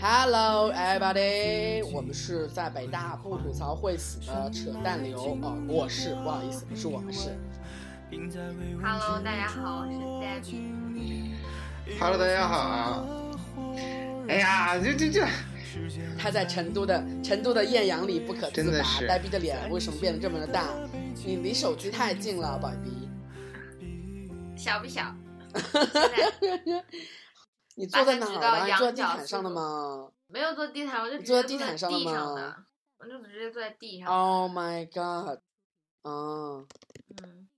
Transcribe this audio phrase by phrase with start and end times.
[0.00, 7.30] Hello everybody，我们是在北大不吐槽会死的扯淡流哦，我是不好意思，不是我们是。
[8.82, 9.98] Hello，大家好，我是
[10.48, 11.32] Debbie。
[11.98, 13.06] Hello，大家好。
[14.28, 15.26] 哎呀，这这这，
[16.18, 20.64] 他在成都的成都的艳阳里不可自拔，真的是呆逼的脸为什么变得这么的大？
[21.24, 22.60] 你离手机太近了。
[24.56, 25.14] 小不小？
[27.76, 28.40] 你坐在哪儿的？
[28.40, 32.66] 把它举到你坐在地毯上的吗没有坐地毯，我就坐在地毯上了吗，
[32.98, 34.08] 我就直接坐在地上。
[34.08, 35.38] ？Oh my god！
[36.02, 36.66] 嗯，
[37.22, 37.48] 嗯，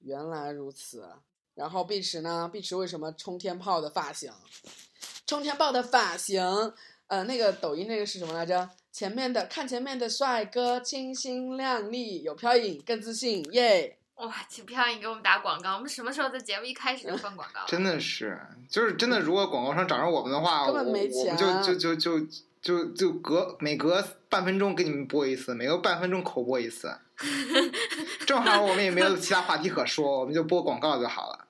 [0.00, 1.08] 原来如此。
[1.54, 2.48] 然后碧池呢？
[2.52, 4.32] 碧池为什么冲天炮的发型？
[5.26, 6.40] 冲天炮的发型，
[7.08, 8.70] 呃，那个抖音那个是什么来着？
[8.92, 13.98] 前面的看前面的帅哥，清新靓丽，有飘影，更自信，耶！
[14.18, 17.64] 哇，请飘影给我们打广告，我们什么时候在节目一开始就放广告？
[17.66, 22.26] 真的是，就是真的，如果广告商找上我们的话，根本没我我们就就就就
[22.60, 26.98] 就就隔每隔半分钟给你们播一次，每隔半分钟口播一次。
[28.26, 31.46] 正好我们也没有其他话题可说，我们就播广告就好了，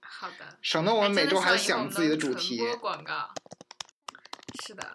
[0.00, 0.58] 好的。
[0.60, 2.58] 省得我们每周还想自己的主题。
[2.58, 3.30] 播广告。
[4.62, 4.94] 是的，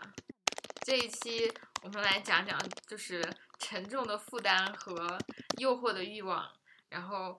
[0.81, 3.27] 这一期我们来讲讲就是
[3.65, 5.17] 沉重的负担和
[5.57, 6.45] 诱惑的欲望，
[6.87, 7.35] 然后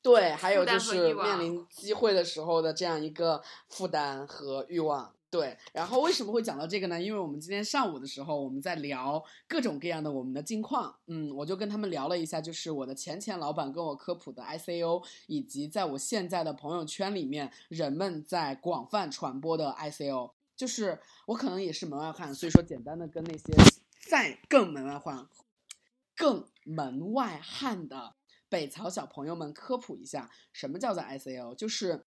[0.00, 5.12] 对，还有就是面临机会的时候的这样一个负担和欲望。
[5.28, 6.98] 对，然后为什么会讲到这个呢？
[6.98, 20.30] 因为我们今天上午的时候，我们在聊各种各样的我们的近况，嗯，我就跟他们聊了一下，就是我的前前老板跟我科普的 ICO，以及在我现在的朋友圈里面人们在广泛传播的 ICO。
[20.56, 23.52] 就是我可能也是门外汉，所以说简单的跟那些
[24.08, 25.28] 再更门外汉、
[26.16, 28.16] 更门外汉的
[28.48, 31.54] 北曹小朋友们科普一下，什么叫做 ICO？
[31.54, 32.06] 就是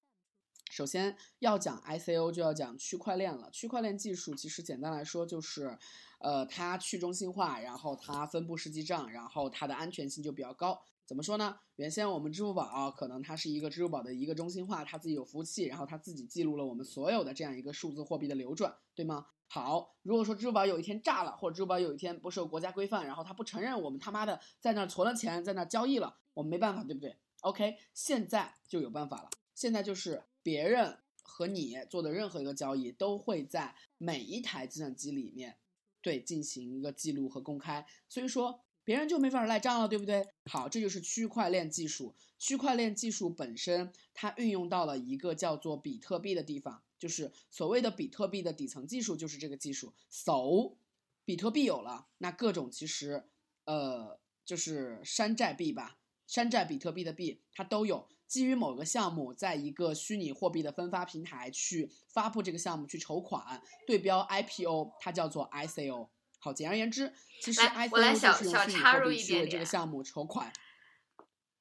[0.72, 3.50] 首先要讲 ICO，就要讲区块链了。
[3.52, 5.78] 区块链技术其实简单来说就是，
[6.20, 10.82] 呃，它去中心化，然后它分布式记账，然后它的安全性就比较高。
[11.10, 11.58] 怎么说呢？
[11.78, 19.26] 原先我们支付宝可能它是一个支付宝的一个中心化，它自己有服务器，然后它自己记录了我们所有的这样一个数字货币的流转，对吗？
[19.48, 35.58] 好，如果说支付宝有一天炸了，或者支付宝有一天不受国家规范，然后它不承认我们他妈的在那儿存了钱，在那儿交易了，我们没办法，对不对？OK，现在就有办法了，现在就是别人和你做的任何一个交易都会在每一台计算机里面
[36.04, 40.28] 对进行一个记录和公开，所以说别人就没法赖账了，对不对？
[40.46, 42.16] 好，这就是区块链技术。
[42.40, 49.94] 区块链技术本身它运用到了一个叫做比特币的地方，就是所谓的比特币的底层技术就是这个技术。
[50.10, 50.76] So，
[51.24, 53.26] 比特币有了，那各种其实
[53.66, 58.10] 呃就是山寨币吧，山寨比特币的币它都有。
[58.28, 66.10] 基于某个项目，在一个虚拟货币的分发平台去发布这个项目，去筹款，对标 IPO，它叫做 ICO。
[66.40, 67.12] 好，简而言之，
[67.42, 70.52] 其实来我来小就是用虚拟小插货币去为入一点点这个项目筹款。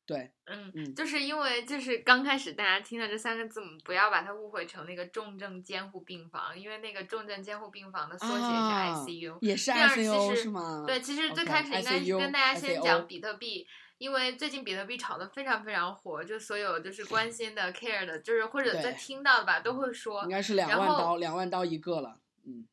[0.06, 10.84] 对，嗯，嗯就是因为就是刚开始大家听到这三个字母，不要把它误会成那个重症监护病房，因为那个重症监护病房的缩写是啊 ICU，、也是这样其 ICO 实是吗？
[10.86, 13.66] 对，其实最开始应该是 ICU 跟大家先讲比特币，
[13.98, 22.18] 因为最近比特币炒得非常非常火，就所有就是关心的、care 的，就是或者在听到的吧，都会说应，该是两万刀，两万刀一个了。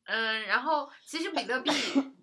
[0.06, 1.70] 嗯，然后其实比特币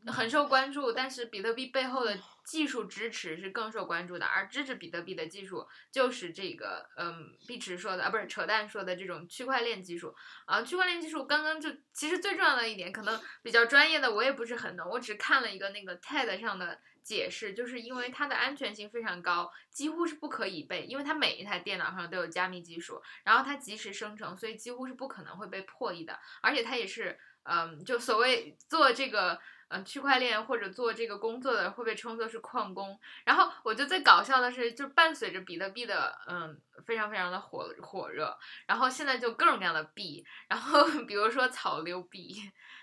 [0.08, 10.14] 很受关注，但是比特币背后的技术支持是更受关注的，而支持比特币的技术就是这个，嗯，碧池说的啊，不是扯淡说的这种区块链技术
[10.46, 10.62] 啊。
[10.62, 27.18] 区块链技术刚刚就其实最重要的一点，可能比较专业的我也不是很懂，我只看了一个那个 TED 上的解释，就是因为它的安全性非常高，几乎是不可以被，因为它每一台电脑上都有加密技术，然后它及时生成，所以几乎是不可能会被破译的，而且它也是。
[27.44, 29.40] 嗯，就所谓做这个
[29.70, 33.00] 嗯区块链或者做这个工作的会被称作是矿工。
[33.26, 38.38] 然后我觉得最搞笑的是，就伴随着比特币的嗯非常非常的火火热，
[38.68, 42.36] 然后现在就各种各样的币，然后 比如说草溜币，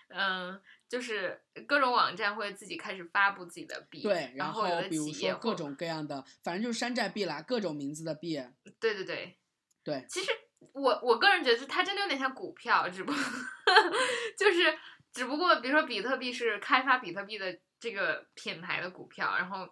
[0.09, 8.43] 嗯，就是各种网站会自己开始发布自己的币，对，然后比如说各种各样的，反正就是山寨币啦，各种名字的币。
[8.79, 9.37] 对对对，
[9.85, 10.31] 对，其实
[10.73, 13.21] 我我个人觉得它真的有点像股票，只不过
[14.37, 14.79] 就是
[15.12, 19.69] 只不过比如说比特币是开发比特币的这个品牌的股票，然后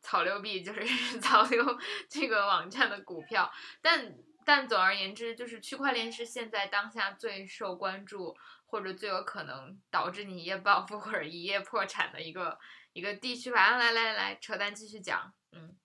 [0.00, 0.80] 草六币就是
[1.20, 1.78] 草六
[2.08, 3.50] 这个网站的股票，
[3.82, 4.14] 但
[4.44, 8.34] 但总而言之，就是区块链是现在当下最受关注
[8.64, 12.58] 或者最有可能导致你一夜暴富或者一夜破产的一个
[12.94, 13.76] 一个地区吧。
[13.76, 15.76] 来来来，扯淡继续讲，嗯。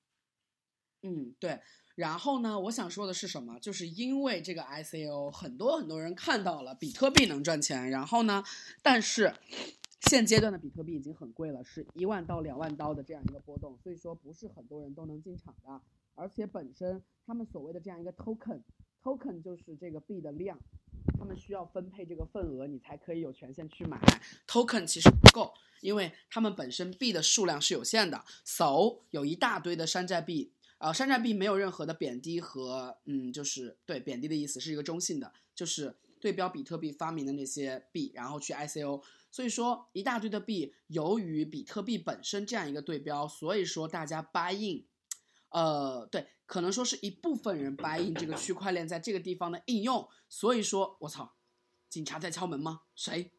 [1.02, 1.60] 嗯，对。
[1.96, 3.58] 然后呢，我想说的是什么？
[3.60, 8.44] 就是因为这个 ICO，很多很多人看到了比特币能赚钱，然后呢，
[8.82, 9.34] 但是
[10.02, 15.82] 现阶段的比特币已经很贵了，是一万到两万刀的这样一个波动，所以说不是很多人都能进场的。
[16.16, 20.60] 而且本身他们所谓的这样一个 token，token 就是这个币的量，
[21.18, 23.98] 他们需要分配这个份额，你才可以有权限去买。
[24.46, 30.52] token 其实不够，因为他们本身币的数量是有限的，so 有一大堆的山寨币。
[30.78, 39.02] 呃，山寨币没有任何的贬低和嗯，就是对贬低的意思是一个中性的，就是对标比特币发明的那些币，然后去 ICO。
[39.32, 44.86] 所以说一大堆的币，由于比特币本身这样一个对标，所以说大家 buy in，
[45.50, 50.08] 呃，对，可能说是一部分人 buy in 这个区块链在这个地方的应用。
[50.28, 51.36] 所以说，我操，
[51.90, 52.82] 警察在敲门吗？
[52.96, 53.32] 谁？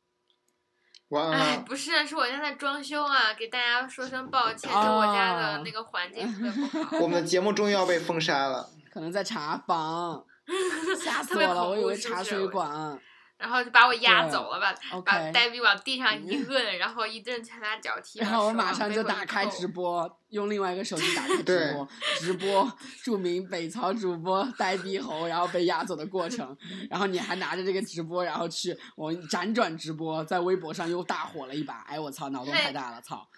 [1.09, 6.99] 完哎，不是，是我家在装修啊，给大家说声抱歉，就我家的哦那个环境特别不 好。
[6.99, 8.69] 我们的节目终于要被封杀了。
[8.93, 10.25] 可能在查房，
[11.05, 12.99] 吓死我了，我以为查水是我馆。
[13.39, 21.89] 然后就把我压走了，把把黛比往地上一摁，然后一顿拳打脚踢，然后我马上就打开直播，用另外一个手机打开 直播，
[22.19, 26.57] 直播著名北曹主播呆逼猴，然后被压走的过程。
[26.89, 31.81] 然后你还拿着这个直播，然后去我辗转直播，在微博上又大火了一把。
[31.83, 33.29] 哎，我操，脑洞太大了，操！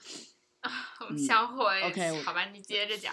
[1.01, 3.13] 我们嗯相互 OK，好吧，你接着讲。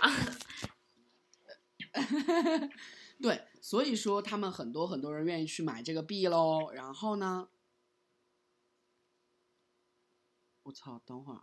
[3.21, 6.69] 对，所以说他们很多很多人愿意去买这个币喽。
[6.71, 7.47] 然后呢，
[10.61, 11.41] 我操，等会儿，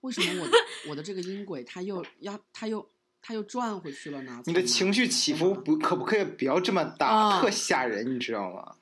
[0.00, 0.52] 为什么我的
[0.90, 2.90] 我的这个音轨它又要它又
[3.22, 4.42] 它又转回去了呢？
[4.46, 8.74] 你的情绪起伏不可不可以不要这么大，啊特吓人，你知道吗？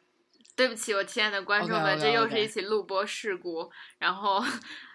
[0.57, 3.71] 对不起，我亲爱的观众们这又是一起录播事故。
[3.99, 4.43] 然后，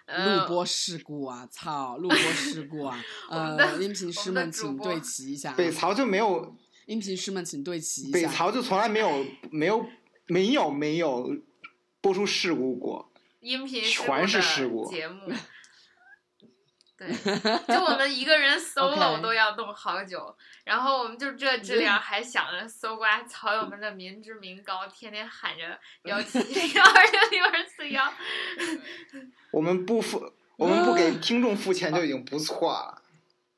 [0.06, 1.46] 呃，录播事故啊！
[1.48, 3.00] 操，录播事故啊！
[3.30, 5.54] 呃，音频师们请对齐一下啊。
[5.56, 8.12] 北曹就没有，音频师们请对齐一下。
[8.12, 9.86] 北曹就从来没有没有
[10.26, 11.36] 没有没有
[12.00, 13.10] 播出事故过。
[13.40, 15.32] 音频全是事故节目。
[17.00, 17.08] 对，
[17.66, 26.38] 就我们一个人 solo 都要弄好久，然后我们就这质量还想着搜刮草友们的民脂民膏，天天喊着幺七
[26.76, 28.12] 幺二六六二四幺。
[29.50, 32.99] 我们不付，我们不给听众付钱就已经不错了。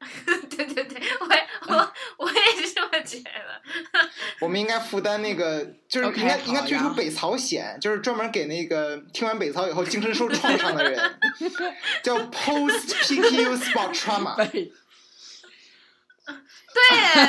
[0.50, 3.62] 对对对，我也我我也是这么觉得。
[4.40, 11.20] 我们应该负担那个，就是应该应该推出北曹险，就是专门给那个听完北曹以后精神受创伤的人，
[12.02, 14.34] 叫 post PTU spot trauma。
[14.37, 14.72] 对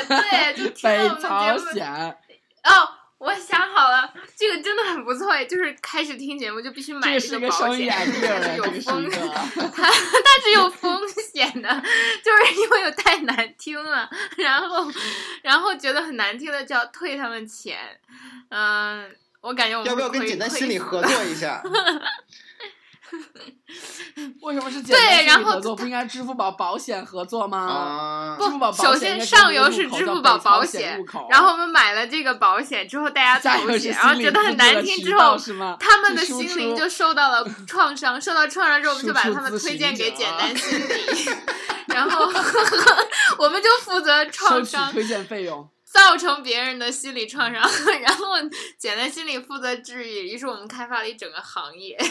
[0.08, 2.16] 对，就听我们的北朝节目鲜，
[2.64, 3.03] 哦。
[3.18, 5.44] 我想好了，这个真的很不错哎！
[5.44, 9.16] 就是开始听节目就必须买这个保险它是有风一个。
[9.74, 11.00] 它它是有风
[11.32, 11.82] 险的，
[12.22, 14.90] 就是因为有太难听了，然后
[15.42, 17.78] 然后觉得很难听的就要退他们钱，
[18.50, 21.02] 嗯、我感觉我们要不要跟简单心理合？
[21.02, 21.62] 作 一下？
[24.42, 25.74] 为什么是简单心理对然后合作？
[25.74, 27.58] 不应该支付宝保险合作吗？
[27.66, 35.36] 啊，支付宝保首先上游是支付宝保险入口，然后我们买了这个保险之后，大家 下游是投险，然后觉得很难听之后，
[35.80, 40.84] 他们的心灵就受到了创伤，受到创伤之后，我们就把他们推荐给简 单心理，
[41.88, 42.26] 然后
[43.38, 45.68] 我们就负责创伤，推荐费用。
[45.94, 47.62] 造成别人的心理创伤，
[48.02, 48.24] 然后
[48.76, 51.96] 简单心理负责治愈，于是我们开发了一整个行业。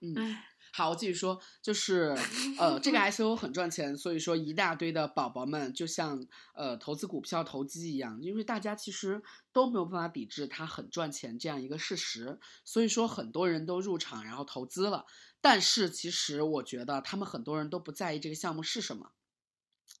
[0.00, 0.36] 嗯，
[0.72, 2.16] 好，我继续说，就是
[2.58, 15.06] 呃，这个 ICO 很赚钱，所以说一大堆的宝宝们就像呃投资股票投机一样，因为大家其实都没有办法抵制它很赚钱这样一个事实，所以说很多人都入场然后投资了，
[15.40, 19.12] 但是其实我觉得他们很多人都不在意这个项目是什么。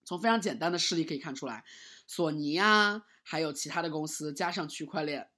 [0.06, 1.64] 从非常简单的事例可以看出来，
[2.06, 5.28] 索尼呀、还有其他的公司加上区块链，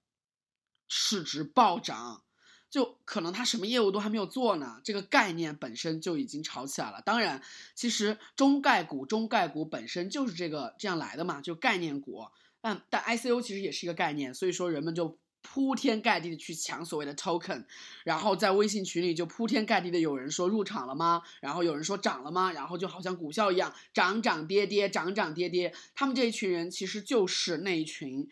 [0.87, 2.23] 市值暴涨，
[2.71, 7.01] 就可能它什么业务都还没有做呢，这个概念本身就已经炒起来了。
[7.01, 7.43] 当然，
[7.75, 12.27] 其实中概股、中概股本身就是这个这样来的嘛，就概念股。
[12.61, 17.65] 但但 ICO 其实也是一个概念，所以说人们就铺天盖地的去抢所谓的 token，
[18.05, 21.23] 然后在微信群里就铺天盖地的有人说入场了吗？
[21.41, 22.53] 然后有人说涨了吗？
[22.53, 25.75] 然后就好像股票一样涨涨跌跌，涨涨跌跌。
[25.95, 28.29] 他们这一群人其实就是那一群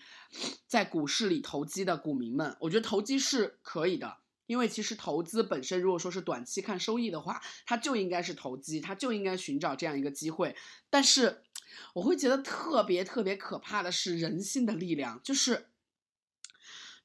[0.66, 2.56] 在股市里投机的股民们。
[2.60, 4.18] 我觉得投机是可以的。
[4.46, 10.54] 因为其实投资本身，如果说是短期看收益的话，它就应该是投机，它就应该寻找这样一个机会。
[10.88, 11.42] 但是，
[11.94, 15.66] 我会觉得特别特别可怕的是人性的力量，就是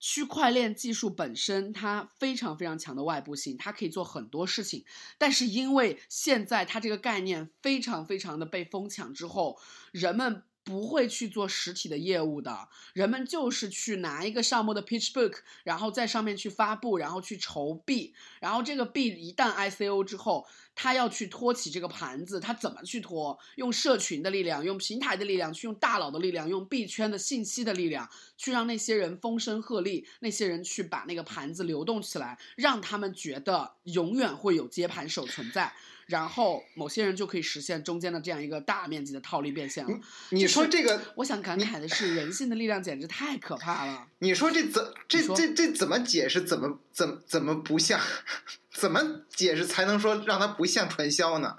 [0.02, 4.84] 区块链技术本身它非常非常强的外部性，它可以做很多事情，
[5.18, 9.58] 但是因为现在它这个概念非常非常的被疯抢之后，
[9.94, 10.44] 人们。
[10.64, 23.38] 不会去做实体的业务的，人们就是去拿一个项目的 pitch book，然后在上面去发布，然后去筹币，然后这个币一旦 ICO 之后，他要去托起这个盘子，他怎么去托？
[23.56, 35.74] 用社群的力量，用平台的力量，去用大佬的力量，用币圈的信息的力量，去让那些人风声鹤唳，那些人去把那个盘子流动起来，让他们觉得永远会有接盘手存在。
[36.12, 40.00] 然后某些人就可以实现中间的这样一个大面积的套利变现了。
[40.30, 44.08] 你说这个，我想感慨的是，人性的力量简直太可怕了。
[44.20, 46.42] 你说这怎这这这怎么解释？
[46.42, 47.98] 怎么怎怎么不像？
[48.74, 51.58] 怎么解释才能说让它不像传销呢？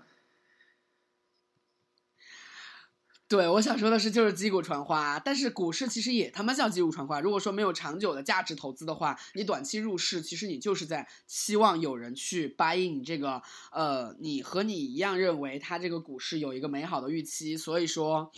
[3.32, 5.18] 对，我想说的是，就是击鼓传花。
[5.18, 7.18] 但是股市其实也他妈叫击鼓传花。
[7.18, 17.56] 如果说没有长久的价值投资的话，你短期入市，其实你就是在期望有人去 buy in 这个，呃，你和你一样认为它这个股市有一个美好的预期。
[17.56, 18.30] 所以说，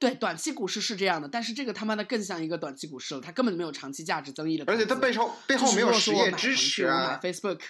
[0.00, 4.64] 对，短期股市是这样的，但是这个他妈的更像一个短期股市了，它根本就没有长期价值增益的。
[4.66, 7.20] 而且它背后背后没有实业支持啊。
[7.22, 7.60] Facebook。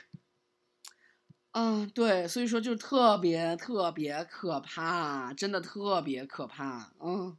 [1.52, 6.92] 嗯，对，所以说就特别特别可怕，真的特别可怕。
[7.00, 7.36] 嗯，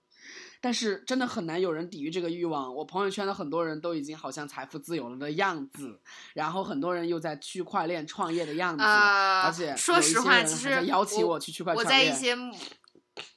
[0.59, 2.75] 但是真的很难有人抵御这个欲望。
[2.75, 6.01] 我朋友圈的很多人都已经好像财富自由了的样子，
[6.33, 11.85] 然后很多人又在区块链创业的样子，而且说实话，其实邀请我去区块链。
[11.85, 12.35] 我在一些，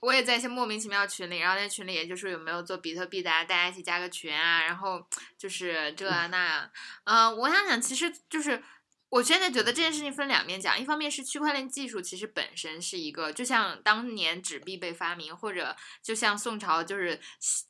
[0.00, 5.00] 我也在一些莫名其妙群里，然后在群里也就是有没有做比特币的，大家一起加个群啊，然后
[5.38, 6.69] 就是这那，
[7.04, 8.61] 嗯，我想想，其实就是。
[9.14, 17.21] 我现在觉得这件事情分两面讲，一方面是区块链技术其实本身是一个，就像当年纸币被发明，或者就像宋朝就是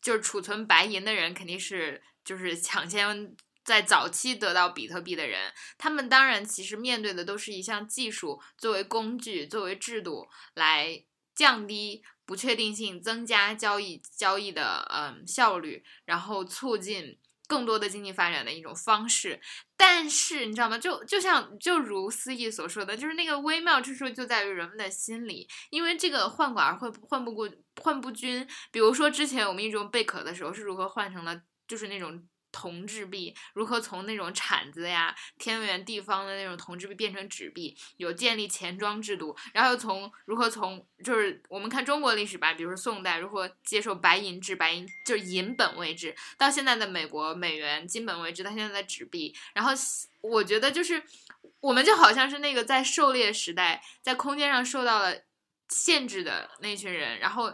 [0.01, 17.19] 就是储存白银的人，肯定是就是抢先在早期得到比特币的人，他们当然其实面对的都是一项技术作为工具、作为制度来降低不确定性、增加交易交易的嗯效率，然后促进。
[17.47, 19.41] 更多的经济发展的一种方式，
[19.77, 20.79] 但是你知道吗？
[20.79, 28.47] 就就像就如思义所说的，就是那个微妙之处就在于人们的心理，因为这个换管换换不过换不均。
[28.71, 32.27] 比如说之前我们一直用贝壳的时候，是如何换成了就是那种。
[32.55, 37.77] 铜制币如何从那种铲子呀、天圆地方的那种铜制币变成纸币？
[37.97, 49.35] 有建立钱庄制度，然后又从如何从就是我们看中国历史吧，比如说宋代如何接受白银制，白银就是银本位制，到现在的美国美元金本位制，到现在的纸币。
[49.53, 49.73] 然后
[50.21, 51.03] 我觉得就是
[51.59, 55.23] 我们就好像是那个在狩猎时代在空间上受到了
[55.69, 57.53] 限制的那群人，然后。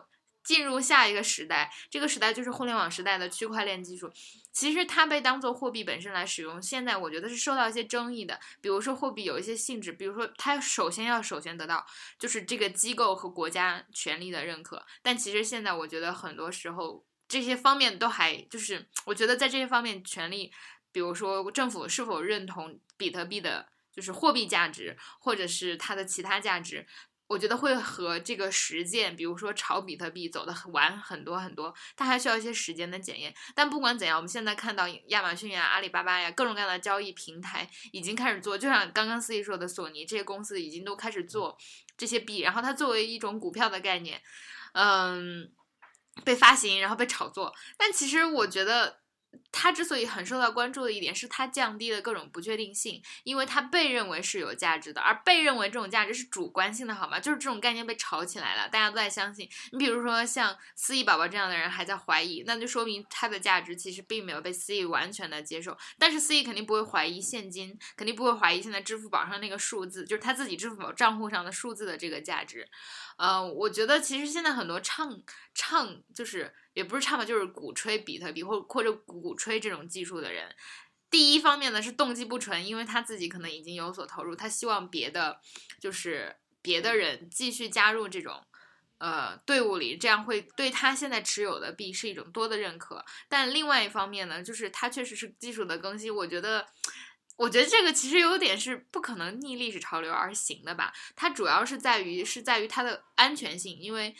[0.50, 4.12] 进入下一个时代，这个时代就是互联网时代的区块链技术。
[4.50, 8.36] 其实它被当做货币本身来使用，现在我觉得是受到一些争议的。
[8.60, 11.86] 比如说货币有一些性质，比如说它首先要首先得到
[12.18, 14.84] 就是这个机构和国家权力的认可。
[15.02, 20.52] 但其实现在我觉得很多时候这些方面都还就是，我觉得在这些方面权力，
[20.90, 26.84] 比如说政府是否认同比特币的就是货币价值，或者是它的其他价值。
[27.30, 33.32] 我觉得会和这个实践，比如说炒比特币走的晚很多很多，它还需要一些时间的检验。
[33.54, 41.56] 但不管怎样，我们现在看到亚马逊呀、阿里巴巴呀，各种各样的交易平台已经开始做，就像刚刚司仪说的，索尼这些公司已经都开始做
[41.96, 44.20] 这些币，然后它作为一种股票的概念，
[44.72, 45.52] 嗯，
[46.24, 47.54] 被发行，然后被炒作。
[47.78, 48.99] 但其实我觉得。
[49.52, 57.18] 它之所以很受到关注的一点是它降低了各种不确定性，因为它被认为是有价值的，而被认为这种价值是主观性的，好吗？
[57.20, 59.48] 就是这种概念被炒起来了，大家都在相信。
[59.72, 65.76] 你比如说像思怡宝宝这样的人还在怀疑，那就说明它的价值其实并没有被思怡完全的接受。
[65.98, 72.68] 但是思怡肯定不会怀疑现金，肯定不会怀疑现在支付宝上那个数字，就是他自己支付宝账户上的数字的这个价值。
[73.18, 75.20] 嗯，我觉得其实现在很多唱
[75.54, 76.54] 唱就是。
[76.72, 80.54] 也不是唱吧，就是鼓吹比特币或或者鼓吹这种技术的人，
[81.10, 85.40] 第一方面呢是动机不纯，因为他自己可能已经有所投入，他希望别的
[85.80, 88.40] 就是别的人继续加入这种
[88.98, 93.04] 呃队伍里，这样会对他现在持有的币是一种多的认可。
[93.28, 96.64] 但另外一方面呢，就是它确实是技术的更新，我觉得
[97.36, 100.92] 我觉得这个其实有点是不可能逆历史潮流而行的吧。
[101.16, 104.14] 它主要是在于是在于它的安全性，因为。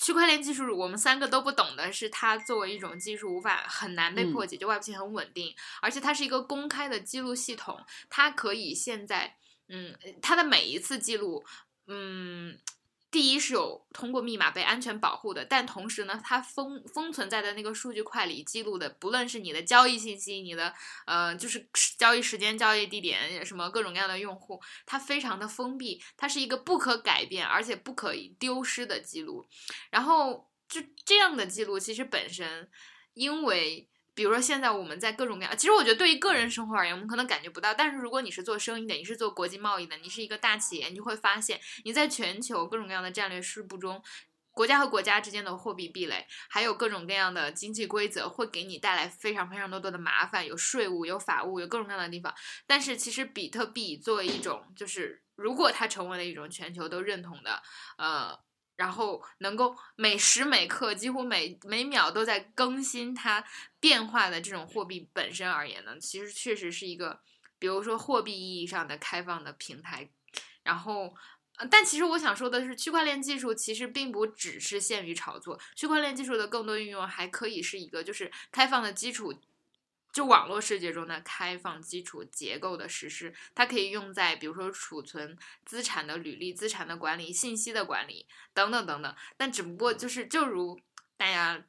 [0.00, 7.78] 区块链技术，我们三个都不懂的是，它作为一种技术，无法很难被破解，就外部性很稳定，而且它是一个公开的记录系统，
[8.08, 9.36] 它可以现在，
[9.68, 11.44] 嗯，它的每一次记录，
[11.86, 12.58] 嗯，
[13.10, 20.72] 第一是有通过密码被安全保护的，但同时呢，它封封存在的那个数据块里记录的，不论是你的交易信息，你的
[21.06, 29.46] 呃就是交易时间、交易地点，什么各种各样的用户，它非常的封闭，它是一个不可改变而且不可以丢失的记录。
[29.90, 32.70] 然后就这样的记录，其实本身
[33.14, 33.88] 因为。
[34.14, 37.72] 比如说，现在我们在各种各样，其实我觉得对于个人生活而言，我们可能感觉不到。
[37.72, 44.02] 但是如果你是做生意的，你是做国际贸易的，你是一个大企业，你就会发现，你在全球各种各样的战略事步中，
[44.50, 52.34] 国家和国家之间的货币壁垒，还有各种各样的经济规则，会给你带来非常非常多多的麻烦，有税务，有法务，有各种各样的地方。
[52.66, 57.62] 但是其实比特币作为一种，就是如果它成为了一种全球都认同的，
[57.96, 58.38] 呃。
[58.80, 63.44] 然后能够每时每刻，几乎每每秒都在更新它
[63.78, 67.20] 变化的这种货币本身而言呢，其实确实是一个，
[67.58, 70.08] 比如说货币意义上的开放的平台。
[70.62, 71.14] 然后，
[71.70, 79.34] 但其实我想说的是，区块链技术其实并不只是限于炒作，区块链技术的更多运用还可以是一个就是开放的基础。
[80.12, 89.14] 就网络世界中的开放基础结构的实施，它可以用在比如说储存资产的履历、资产的管理、信息的管理等等等等。
[89.36, 90.80] 但只不过就是就如
[91.16, 91.64] 大家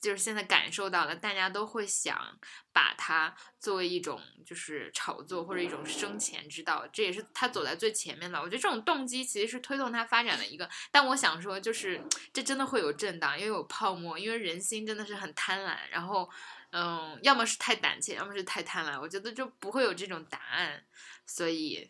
[0.00, 2.38] 就是现在感受到了，大家都会想
[2.72, 8.38] 把它作为一种就是炒作或者一种生钱之道，这也是它走在最前面的。
[8.38, 10.68] 我觉得这种动机其实是推动它发展的一个。
[10.90, 16.28] 但我想说，就是这真的会有震荡，因为有泡沫，因为人心真的是很贪婪，然后。
[16.74, 20.84] 嗯，要么是太胆怯，要么是太贪婪，我觉得就不会有这种答案。
[21.24, 21.88] 所以，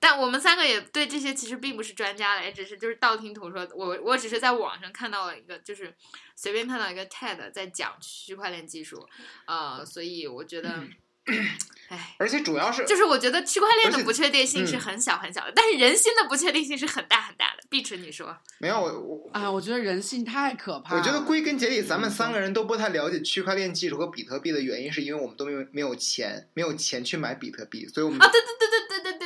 [0.00, 3.68] 但我们三个也对这些其实并不是专家了，也只是就是道听途说。
[3.74, 5.94] 我我只是在网上看到了一个，就是
[6.34, 9.06] 随便看到一个 TED 在讲区块链技术，
[9.46, 10.82] 呃，所以我觉得。
[11.88, 17.62] 唉，而且主要是，就是我觉得区块链的不确定性是很小很小的，但是人心的不确定性是很大很大的。
[17.68, 18.34] 碧池，你说？
[18.58, 21.00] 没有我，啊，我觉得人性太可怕了。
[21.00, 28.81] 我觉得归根结底，咱们三个人都不太了解区块链技术和比特币的原因，是因为我们都没有没有钱，没有钱去买比特币，所以我们啊，对对对对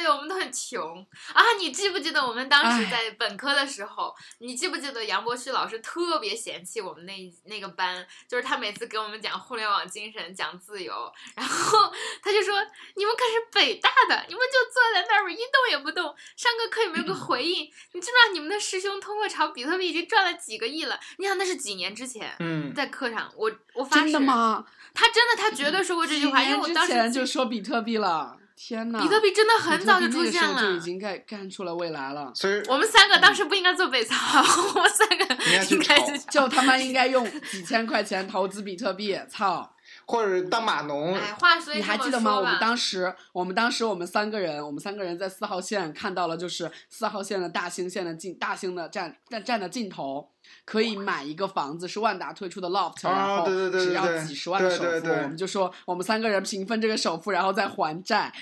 [0.08, 1.42] 我们都很穷啊！
[1.58, 4.14] 你记不记得我们当时在本科的时候？
[4.38, 11.92] 你记不记得杨博旭老师特别嫌弃我们那那个班，就是他每次给我们讲互联网精神，讲自由，然后。
[12.22, 12.54] 他就说
[12.96, 17.64] ：“你们可是北大的，你们就坐在那儿一动也不动，上个课也没有个回应。
[17.92, 20.98] 你知不知道你们的师兄通过炒比特币已经赚了几个亿了？
[21.18, 22.34] 你想那是几年之前？
[22.40, 24.64] 嗯，在课上，我我发誓，真的吗？
[24.94, 28.36] 他真的，他绝对说过这句话，因为我当时就说比特币了。
[28.56, 32.32] 天呐，比特币真的很早就出现了，就已经干干出了未来了。
[32.34, 34.14] 所以，我们三个当时不应该做北操，
[34.74, 39.70] 我们三个应该就他妈应该用几千块钱投资比特币，操！”
[40.06, 42.36] 或者当码农，哎，话说你还记得吗？
[42.36, 50.30] 我们当时，我们当时，我们三个人，我们三个人在四号线看到了，就是四号线的大兴线的尽大兴的站站站的尽头，
[50.64, 58.32] 可以买一个房子，是万达推出的 loft，然后只要几十万的首付，我们就说我们三个人平分这个首付，然后再还债。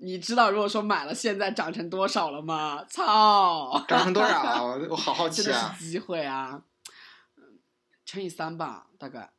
[0.00, 2.84] 你知道如果说买了，现在涨成多少了吗？
[2.90, 3.80] 操！
[3.86, 4.76] 涨成多少？
[4.90, 5.76] 我好好奇啊！
[5.78, 6.62] 机会啊，
[8.04, 9.30] 乘以三吧，大概。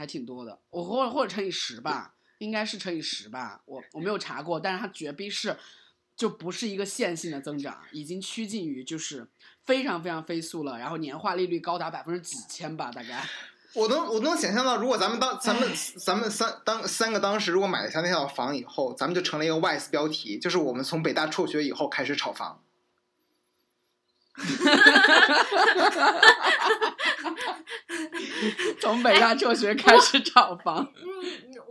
[0.00, 5.54] 还挺多的，我或者或者乘以十吧，应该是乘以十吧，我我没有查过，但是它绝逼是，
[6.16, 9.28] 就不是一个线性的增长，已经趋近于就是
[9.66, 13.28] 非常非常飞速了，然后年化利率高达百分之几千吧，大概。
[13.74, 22.62] 我能我能想象到，如果咱们当咱们咱们三当三个当时如果买了下那套房以后，咱们就成了一个 YS 标题，就是我们从北大辍学以后开始炒房。
[28.80, 30.92] 从北大辍学开始炒房。
[30.96, 31.04] 嗯，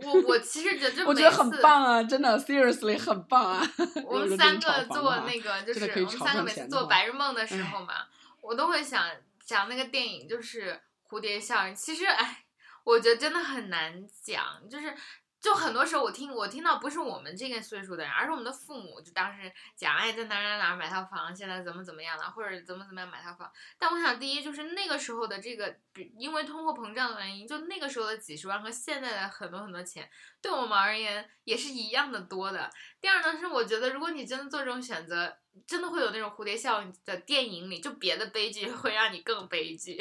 [0.02, 3.72] 我我其实觉得，我觉得很棒啊，真的，seriously 很棒啊。
[4.06, 7.94] 我们三个做那个，就是我们三个每次做白日梦的时候嘛，
[8.40, 9.04] 我都会想
[9.44, 11.74] 讲那个电影，就是蝴蝶效应。
[11.74, 12.44] 其实，哎，
[12.84, 14.94] 我觉得真的很难讲，就是。
[15.40, 23.50] 就很多时候，我听我听到不是我们这个岁数的人，而是我们的父母，就当时讲，哎，在哪哪哪买套房，现在怎么怎么样了，或者怎么怎么样买套房。
[23.78, 25.74] 但我想，第一就是那个时候的这个，
[26.18, 30.10] 因为通货膨胀的原因，就那个时候的几十万和现在的很多很多钱，
[30.42, 32.70] 对我们而言也是一样的多的。
[33.00, 35.36] 第二呢，是我觉得如果你真的做这种选择。
[35.66, 40.00] 真的会有那种蝴蝶效应的电影里，就别的悲剧 会让你更悲剧。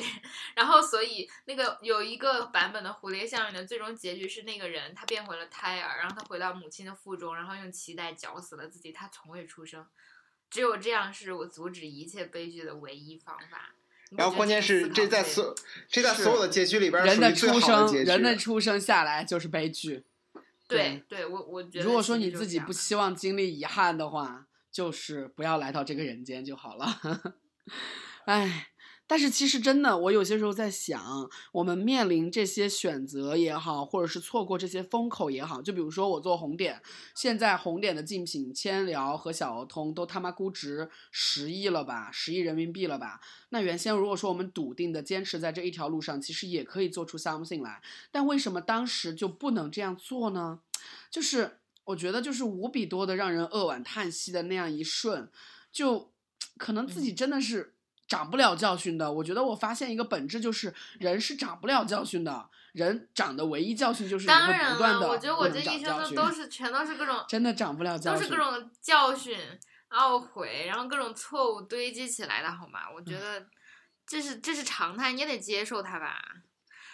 [0.56, 9.84] 然后，所以那个有一个版本的蝴蝶效应的最终结局是那个人他变回了胎儿，然后他回到母亲的腹中，然后用脐带绞死了自己，他从未出生。
[10.52, 13.73] 只有这样是我阻止一切悲剧的唯一方法。
[14.12, 15.54] 然后关键是这在所
[15.88, 20.06] 这在所有的结局里边，人的出生人的出生下来就是悲剧。
[20.69, 24.45] 对对，我我觉得如果说你自己不希望经历遗憾的话。
[24.71, 26.86] 就是不要来到这个人间就好了。
[28.25, 28.68] 唉。
[29.10, 36.80] 但是其实真的，我有些时候在想，我们面临这些选择也好，或者是错过这些风口也好，就比如说我做红点，
[37.15, 43.19] 现在红点的竞品千聊和小鹅通都他妈估值十亿了吧，十亿人民币了吧？
[43.50, 50.60] 那原先如果说我们笃定的坚持在这一条路上，其实也可以做出 something 来，但为什么当时就不能这样做呢？
[51.10, 55.32] 就是我觉得就是无比多的让人扼腕叹息的那样一瞬，
[55.72, 56.12] 就
[56.58, 57.74] 可能自己真的是。
[58.10, 69.38] 长不了教训的，我觉得我发现一个本质就是人是长不了教训的，人长的唯一教训就是当然了我觉得我这一生都都是全都是各种真的长不了教训，都是各种教训、
[69.91, 72.80] 懊悔，然后各种错误堆积起来的，好吗？
[72.95, 73.45] 我觉得
[74.08, 76.19] 这是这是常态，你也得接受它吧。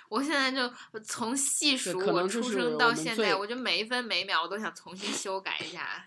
[0.10, 6.06] 我现在就从细数我出生到现在，我就每一分每秒我都想重新修改一下，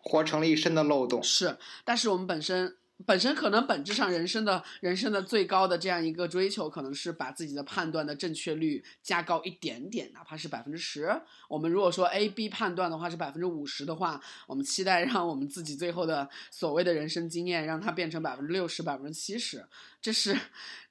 [0.00, 1.20] 活成了一身的漏洞。
[1.20, 2.76] 是，但是我们本身。
[3.06, 11.10] 本身可能本质上人生的人生的最高的这样一个追求，可能是把自己的判断的正确率加高一点点，哪怕是百分之十。
[11.48, 19.64] 我们如果说 A、B 判断的话是百分之五十的话，我们期待让我们自己最后的所谓的人生经验，让它变成百分之六十、百分之七十。
[20.00, 20.36] 这是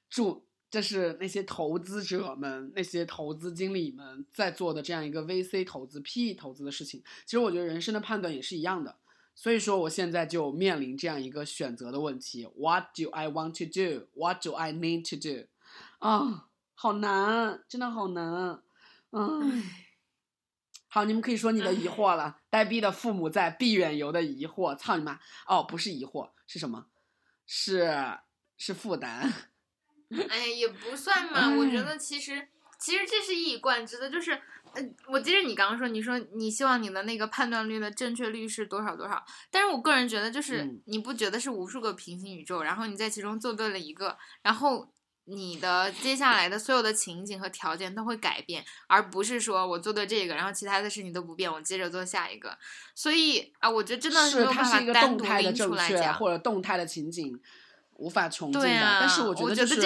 [0.08, 7.02] 祝，这是那些投资者们、那些投资经理们在做的这样一个 VC 投资、PE 投资的事情。
[7.24, 8.96] 其实我觉得人生的判断也是一样的。
[9.34, 14.08] 所以说，我现在就面临这样一个选择的问题：What do I want to do?
[14.14, 15.48] What do I need to do?
[15.98, 18.62] 啊，好难，真的好难。
[19.10, 19.64] 嗯，
[20.86, 22.40] 好，你们可以说你的疑惑了。
[22.50, 25.18] 呆逼的父母在，避远游的疑惑，操你妈！
[25.46, 26.86] 哦，不是疑惑，是什么？
[27.46, 28.18] 是
[28.58, 29.32] 是负担。
[30.28, 31.56] 哎呀，也不算嘛。
[31.56, 34.40] 我觉得其实其实这是一以贯之的，就是。
[34.74, 39.24] 嗯，我记得你刚刚说，你说你希望你的那个判断率的正确率是多少多少？
[39.50, 44.88] 但是我个人觉得，就是你不觉得是无数个平行宇宙，然后你在其中做对了一个，然后
[45.26, 52.56] 你的接下来的所有的情景和条件都会改变，而不是说我做对这个，然后其他的事情都不变，我接着做下一个。
[52.94, 57.40] 所以啊，我觉得真的是没有办法单独拎出来讲，或者动态的情景。
[58.02, 59.76] 无法穷尽的，但是我觉得就是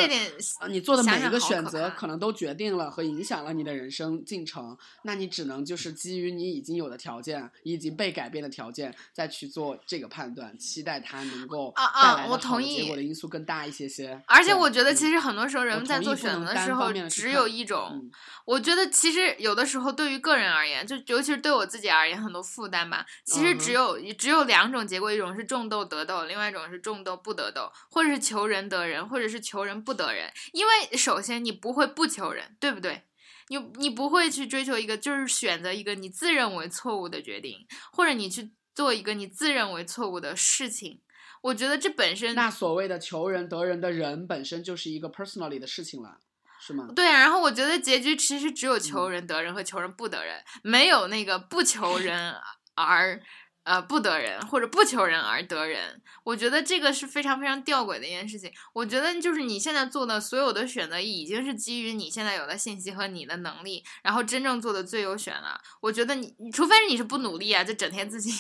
[0.69, 4.77] 你做的每一个选择，可能都决定了和影响了你的人生进程。
[5.03, 14.19] 那你只能就是基于你已经有的条件，已经被改变的条件，再去做这个判断，期待它能够带来的好结果的因素更大一些些。
[14.27, 18.11] 而且我觉得，其实很多时候人们在做选择的时候，只有一种。
[18.47, 30.33] 我觉得其实有的时候，对于个人而言，就尤其是对我自己而言，很多负担吧，其实只有只有两种结果：一种是种豆得豆，另外一种是种豆不得豆，或者是求人得人，或者是求人不得人。
[30.53, 33.03] 因为首先你不会不求人，对不对？
[33.49, 41.01] 你你不会去追求一个，就是选择一个你自认为错误的决定，或者你去做一个你自认为错误的事情。
[41.43, 46.19] 我觉得这本身，那所谓的求人得人的人本身就是一个 personally 的事情了。
[46.59, 46.89] 是吗？
[46.97, 52.35] 对啊，然后我觉得结局其实只有求人得人和求人不得人，没有那个不求人
[52.75, 53.23] 而。
[53.67, 58.49] 呃，不得人或者不求人而得人，我觉得这个是非常非常吊诡的一件事情。
[58.73, 65.61] 我觉得就是你现在做的所有的选择，已经是基于你现在有的信息和你的能力，然后真正做的最优选了。
[65.81, 68.31] 我觉得你，除非是你是不努力啊，就整天自己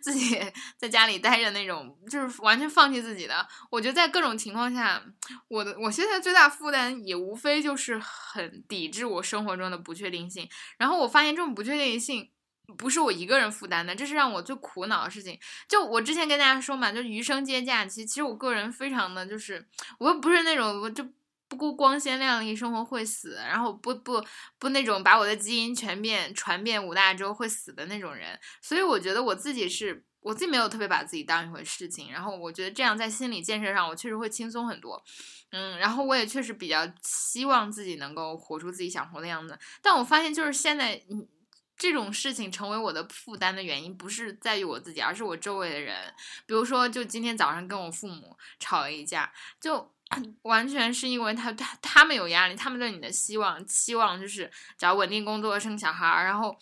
[0.00, 0.40] 自己
[0.80, 3.46] 在家里待着那种，就是完全放弃自己的。
[3.70, 5.04] 我觉得在各种情况下，
[5.48, 10.48] 我的我现在最大负担也无非就是很抵制我生活中的不确定性。
[10.78, 12.30] 然后我发现这种不确定性。
[12.78, 15.38] 不是我一个人负担的，这是让我最苦恼的事情。
[15.68, 18.06] 就我之前跟大家说嘛，就余生皆假期。
[18.06, 19.66] 其实我个人非常的就是，
[19.98, 21.06] 我又不是那种我就
[21.46, 24.24] 不顾光鲜亮丽生活会死，然后不不
[24.58, 28.38] 不那种把我的基因全变传遍五大洲会死的那种人。
[28.62, 32.10] 所以我觉得我自己是我自己没有特别把自己当一回事情。
[32.10, 35.04] 然后我觉得这样在心理建设上，我确实会轻松很多。
[35.50, 39.56] 嗯，然后我也确实比较希望自己能够活出自己想活的样子。
[39.82, 41.28] 但我发现就是现在嗯。
[41.76, 46.14] 这种事情成为我的负担的原因，不是在于我自己，而是我周围的人。
[46.46, 49.92] 比如说，就今天早上跟我父母吵了一架，就
[50.42, 56.24] 完全是因为他他他们有压力，他们对你的希望期望就是找稳定工作、生小孩儿。
[56.24, 56.56] 然后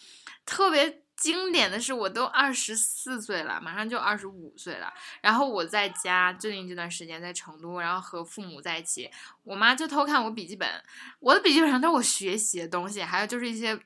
[0.46, 4.92] 特别经典的是，我都二十四岁了，马上就二十五岁了。
[5.20, 9.10] 然后我在家最近这段时间在成都，然后和父母在一起，
[9.44, 10.68] 我妈就偷看我笔记本，
[11.20, 13.78] 我的笔记本上都是我学习的东西，还有就是一些。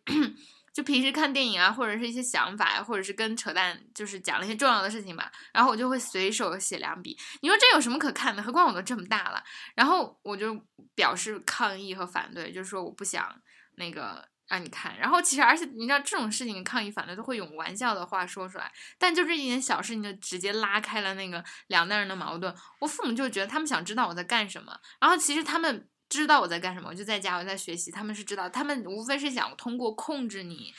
[0.76, 5.32] 就平时看电影啊，或者是一些想法呀，或者是跟扯淡，就是讲了一些重要的事情吧。
[5.50, 7.16] 然后我就会随手写两笔。
[7.40, 8.42] 你说这有什么可看的？
[8.42, 9.42] 何况我都这么大了。
[9.74, 10.54] 然后我就
[10.94, 13.34] 表示抗议和反对，就是说我不想
[13.76, 14.94] 那个让你看。
[14.98, 22.54] 然后其实而且你知道这种事情抗议反对都会用玩笑的话说出来，但就这一点小事情就直接拉开了那个两代人的矛盾。
[22.80, 25.88] 我父母就觉得他们想知道我在干什么，然后其实他们。
[26.08, 27.90] 知道我在干什么，我就在家，我在学习。
[27.90, 30.72] 他们是知道，他们无非是想通过控制你，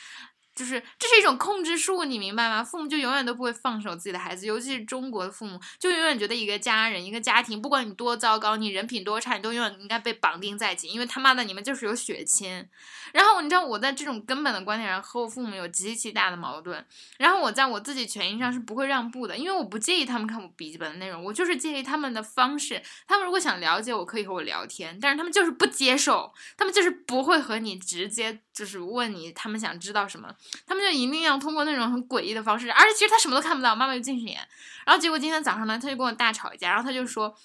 [0.57, 2.63] 就是这是一种控制术，你明白吗？
[2.63, 12.67] 父母就永远都不会放手自己的孩子，尤其是中国的父母，就永远觉得一个家人、一个家庭，不管你多糟糕，你人品多差，你都永远应该被绑定在一起，因为他妈的你们就是有血亲。
[13.13, 16.83] 然后你知道我在这种根本的观点上和我父母有极其大的矛盾，
[17.17, 22.81] 然后我在我自己权益上是不会让步的，因为我不介意他们看我笔记本的内容，我就是介意他们的方式。
[23.07, 30.33] 他们如果想了解我，可以和我聊天，但是他们就是不接受，他们就是不会和你直接就是问你他们想知道什么，
[30.65, 34.39] 他们就一定要通过那种很诡异的方式，而且其实他什么都看不到，妈妈就近视眼。
[34.85, 37.35] 然后结果今天早上呢，他就跟我大吵一架，然后他就说，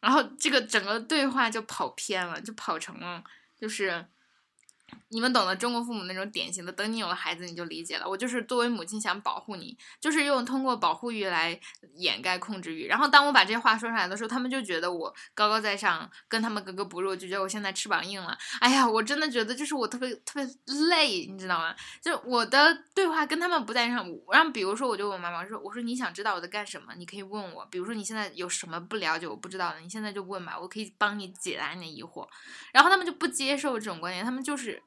[0.00, 3.22] 然后这个整个对话就跑偏了，就跑成了
[3.60, 4.06] 就是。
[5.10, 8.08] 你们懂得中国父母那种典型的，等你有了孩子你就理解了。
[8.08, 11.58] 我就是作为母亲想保护你，就是用通过保护欲来
[11.94, 12.86] 掩盖控制欲。
[12.86, 18.36] 然后当我把这些话说出来的时候，他们就觉得我高高在上，跟他们格格不入，就觉得我现在翅膀硬了。
[18.60, 20.44] 哎呀，我真的觉得就是我特别特别
[20.88, 21.74] 累，你知道吗？
[22.02, 24.06] 就我的对话跟他们不在上。
[24.30, 26.94] 然后比如说，我就问妈妈说：“我说你想知道我在干什么？
[26.96, 27.66] 你可以问我。
[27.70, 32.28] 比如说你现在有什么不了解我不知道的，你现在就问吧，我可以帮你解答你的疑惑。”
[32.72, 34.82] 然后他们就不接受这种观点，他们就是。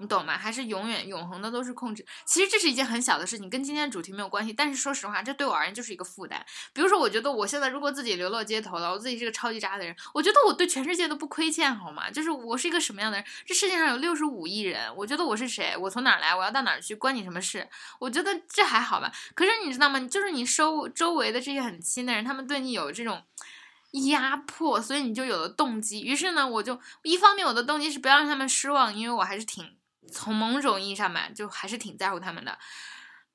[0.00, 0.38] 你懂吗？
[0.38, 2.06] 还是永远永恒的都是控制？
[2.24, 4.52] 其实这是一件很小的事情，跟今天的主题没有关系。
[4.52, 6.44] 但是说实话，这对我而言就是一个负担。
[6.72, 12.10] 比如说，我觉得我现在如果自己流落街头了，我自己是个超级渣的人，我觉得我对全世界都不亏欠，好吗？
[12.10, 13.26] 就是我是一个什么样的人？
[13.44, 15.76] 这世界上有六十五亿人，我觉得我是谁？
[15.76, 16.34] 我从哪来？
[16.34, 16.94] 我要到哪儿去？
[16.94, 17.68] 关你什么事？
[17.98, 19.12] 我觉得这还好吧。
[19.34, 19.98] 可是你知道吗？
[20.00, 23.22] 就是你收周围的这些很亲的人，他们对你有这种
[23.92, 26.02] 压迫，所以你就有了动机。
[26.02, 29.76] 于是呢，我就一方面我的动机是不要让他们失望，因为我还是挺。
[30.08, 32.58] 从某种意义上吧，就还是挺在乎他们的。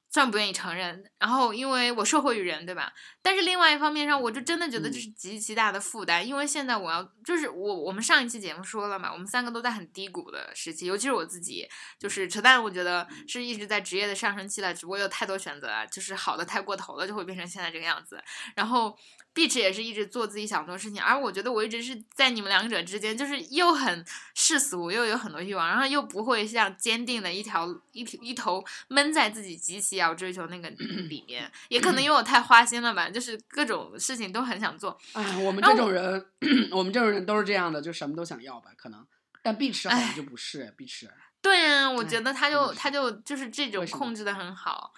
[0.10, 2.94] 虽然不愿意承认，然后因为我受惠于人，对吧？
[3.24, 11.66] 但是另外一方面上，我就真的觉得这是极其大的负担，因为现在我要就是我我们上一期节目说了嘛，我们三个都在很低谷的时期，尤其是我自己，
[11.98, 18.22] 就是扯淡，我觉得是一直在职业的上升期了，只不过有太多选择，就是好的太过头了，就会变成现在这个样子。
[18.56, 18.98] 然后
[19.34, 24.06] Beach 也是一直做自己想做的事情，而我觉得我一直是在你们两者之间，就是又很
[24.36, 29.94] 世俗，又有很多欲望，然后又不会像坚定的一条一一头闷在自己极其。
[29.94, 30.68] 要追求那个
[31.08, 34.98] 里面，也可能因为我太花心了吧，就是各种事情都很想做。
[35.14, 36.26] 哎，我们这种人，
[36.72, 39.06] 我们这种人都是这样的，就什么都想要吧，可能。
[39.44, 41.10] 但碧池好像就不是，碧池。
[41.42, 44.94] 对呀，我觉得他就他就就是这种控制的很好。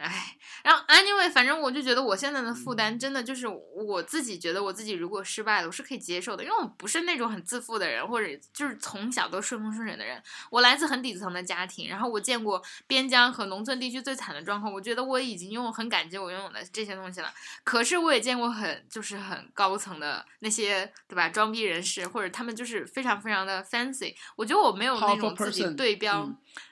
[0.00, 10.22] 哎，然后 anyway，反正我就觉得我现在的负担真的就是我自己觉得我自己如果失败了，我是可以接受的，因为我不是那种很自负的人，或者就是从小都顺风顺水的人。
[10.50, 17.32] 我来自很底层的家庭，然后我见过边疆和农村地区最惨的状况，我觉得我已经拥有很感激我拥有的这些东西了。
[17.64, 26.28] 可是我也见过很就是很高层的那些对吧装逼人士，或者他们就是非常非常的 fancy，我觉得我没有那种自己对标。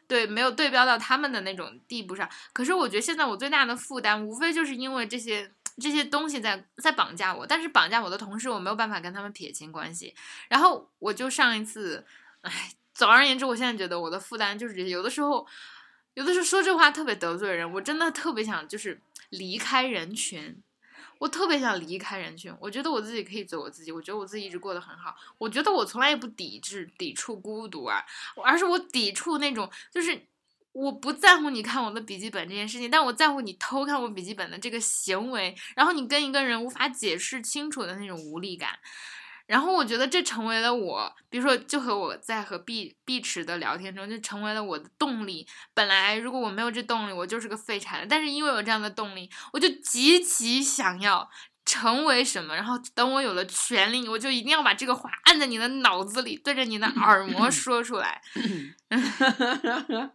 [0.09, 2.29] 对，没有对标到他们的那种地步上。
[2.53, 7.47] 可是我觉得现在我最大的负担，无非就是因为这些这些东西在在绑架我。
[7.47, 10.15] 但是绑架我的同时，我没有办法跟他们撇清关系。
[10.49, 12.05] 然后我就上一次，
[12.43, 14.91] 哎，总而言之，我现在觉得我的负担就是这些。
[14.91, 15.47] 有的时候，
[16.15, 20.63] 有的时候说这话特别得罪人，我真的特别想就是离开人群。
[21.19, 28.05] 我特别想离开人群，我觉得我自己可以做我自己，我觉得我自己一直过得很好，我觉得我从来也不抵制、抵触孤独啊，
[28.45, 30.21] 而是我抵触那种，就是
[30.73, 38.79] 我不在乎你看我的笔记本这件事情，但我在乎你偷看我笔记本的这个行为，然后你跟一个人无法解释清楚的那种无力感。
[39.47, 45.47] 然后我觉得这成为了我，比如说，就和我在和碧碧池的聊天中，就成为了我的动力。
[45.73, 48.07] 本来如果我没有这动力，我就是个废柴了。
[48.09, 51.31] 但是因为有这样的动力，我就极其想要
[51.65, 52.57] 成为什么。
[52.57, 58.21] 然后等我有了权利，我就一定要把这个话按在你的脑子里，对着你的耳膜说出来。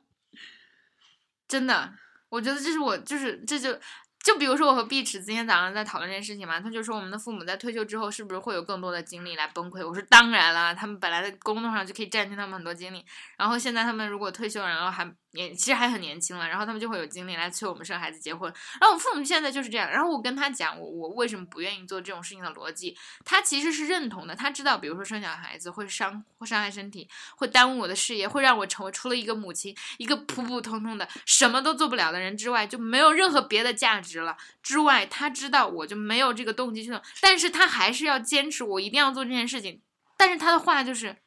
[1.48, 1.94] 真的，
[2.30, 3.80] 我觉得这是我，就是这就。
[4.24, 9.86] 就比如说我和碧池今天早上在讨论这件事情嘛，他就说我们的父母在退休之后是不是会有更多的精力来崩溃？
[9.88, 13.04] 我说当然了，他们本来在工作上就可以占据他们很多精力，
[13.38, 15.12] 然后现在他们如果退休，然后还。
[15.34, 18.52] 年其实还很年轻了，然后他们就会有精力来催我们生孩子结婚。
[18.80, 19.90] 然后我父母现在就是这样。
[19.90, 24.36] 然后我跟他讲，我我为什么不愿意做这种事情的逻辑，他其实是认同的。
[24.36, 34.36] 他知道，比如说生小孩子会伤会伤害身体，会耽误我的事业，会让我成为除了一个母亲，一个普普通通的什么都做不了的人之外，就没有任何别的价值了。
[34.62, 39.82] 之外，他知道我就没有这个动机去做，但是他还是要坚持我一定要做这件事情。
[40.18, 41.18] 但是他的话就是，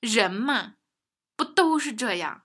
[0.00, 0.74] 人嘛，
[1.36, 2.42] 不都是这样。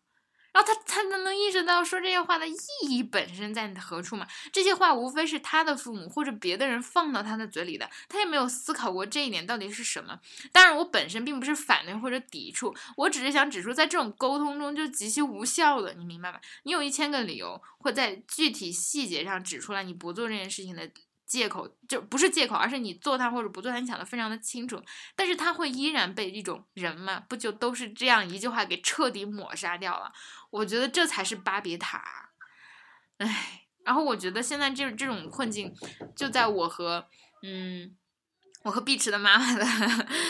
[0.57, 2.55] 然后他他能能意识到说这些话的意
[2.89, 4.25] 义本身在何处吗？
[4.51, 10.19] 这些话无非是他的父母或者别的人放到他的嘴里的，他也没有思考过这一点到底是什么。
[10.51, 16.39] 当然，我本身并不是反对或者抵触，我只是想指出，在这种沟通中就极其无效的，你明白吗？
[16.63, 20.89] 你有一千个理由，或在具体细节上指出来你不做这件事情的。
[21.27, 24.81] 借口就不是借口，而是你做它或者不做它，你想的非常的清楚，
[25.15, 30.11] 但是他会依然被一种人嘛，不就都是这样一句话给彻底抹杀掉了？
[30.49, 32.31] 我觉得这才是巴别塔，
[33.17, 35.71] 唉，然后我觉得现在这这种困境
[36.15, 37.07] 就在我和
[37.43, 37.95] 嗯。
[38.67, 39.65] 我和碧池的妈妈的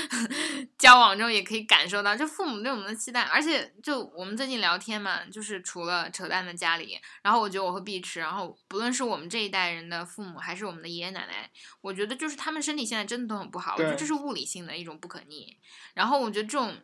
[0.77, 3.23] 交往中，也可以感受到，就父母对我们的期待。
[3.23, 11.49] 而且，就我们最近聊天嘛，就是除了扯淡的家里，然后我觉得我和碧池，然后不论是我们这一代人的父母，还是我们的爷爷奶奶，
[11.81, 13.73] 我觉得就是他们身体现在真的都很不好。
[13.73, 15.57] 我觉得这是物理性的一种不可逆。
[15.95, 16.77] 然后我觉得这种，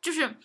[0.00, 0.36] 就是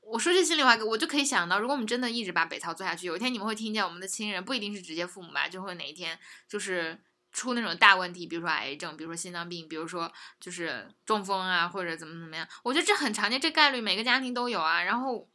[0.00, 6.98] 我说句心里话，我就可以想到，如果我们真的一直把北曹做下去，有一天你们会听见我们的亲人，不一定是直接父母吧，就会哪一天就是。
[7.32, 14.82] 出那种大问题，比如说癌症，比如说心脏病，比如说就是中风啊，或者怎么怎么样，我觉得这很常见，这概率每个家庭都有啊。
[14.82, 15.26] 然后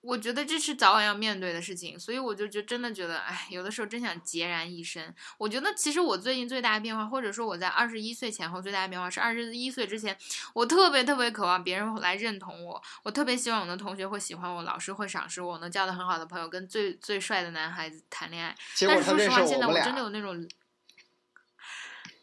[0.00, 5.12] 我觉得这是早晚要面对的事情，所以我就觉真的觉得，哎，有的时候真想孑然一身。
[5.38, 10.16] 我觉得其实我最近最大的变化，或者说我在二十一岁前后最大的变化是二十一岁之前，
[10.52, 18.54] 我特别特别渴望别人来认同我，我特别希望我的同学会喜欢我，老师会赏识我，能交到很好的朋友，跟最最帅的男孩子谈恋爱。
[18.86, 20.46] 但是说实话，现在我真的有那种。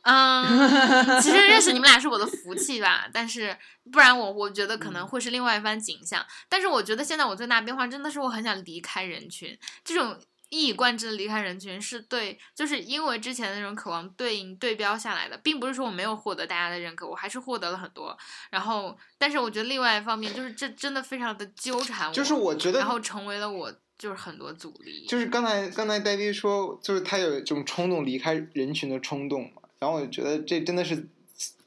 [0.07, 3.55] 嗯，其实认识你们 俩是我的福气吧，但是
[3.91, 6.25] 不然我我觉得可能会是另外一番景象。
[6.49, 10.17] 但是我觉得现在我最大变化真的是我很想离开人群，这种
[10.49, 18.17] 一以贯之的离开人群是对，就是因为之前的那种渴望对应对标下来的，并不是说我没有获得大家的认可，我还是获得了很多。
[18.49, 25.05] 然后，但是我觉得另外一方面就是这真的非常的纠缠我，就是我觉得，然后成为了我就是很多阻力。
[25.07, 29.60] 就是刚才刚才戴维说，就是他有这种冲动离开人群的冲动嘛。
[29.81, 31.07] 然后我觉得这真的是，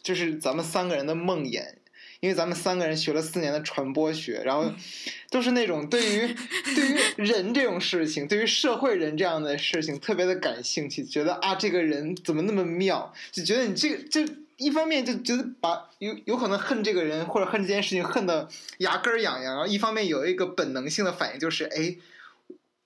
[0.00, 1.74] 就是咱们三个人的梦魇，
[2.20, 4.72] 因为咱们三个人学了四年的传播学，然后
[5.30, 6.32] 都是那种对于
[6.76, 14.20] 对于人这种事情，对于社会人这样的事情特别的感兴趣，觉得啊这个人怎么那么妙，就觉得你这个就
[14.58, 18.48] 一方面就觉得把有有可能恨这个人或者恨这件事情恨得
[18.78, 21.96] 牙根痒痒，然后一方面有一个本能性的反应就是哎，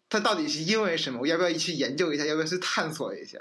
[0.08, 1.20] 他到底是因为什么？
[1.20, 2.24] 我要不要去研究一下？
[2.24, 3.38] 要不要去探索一下？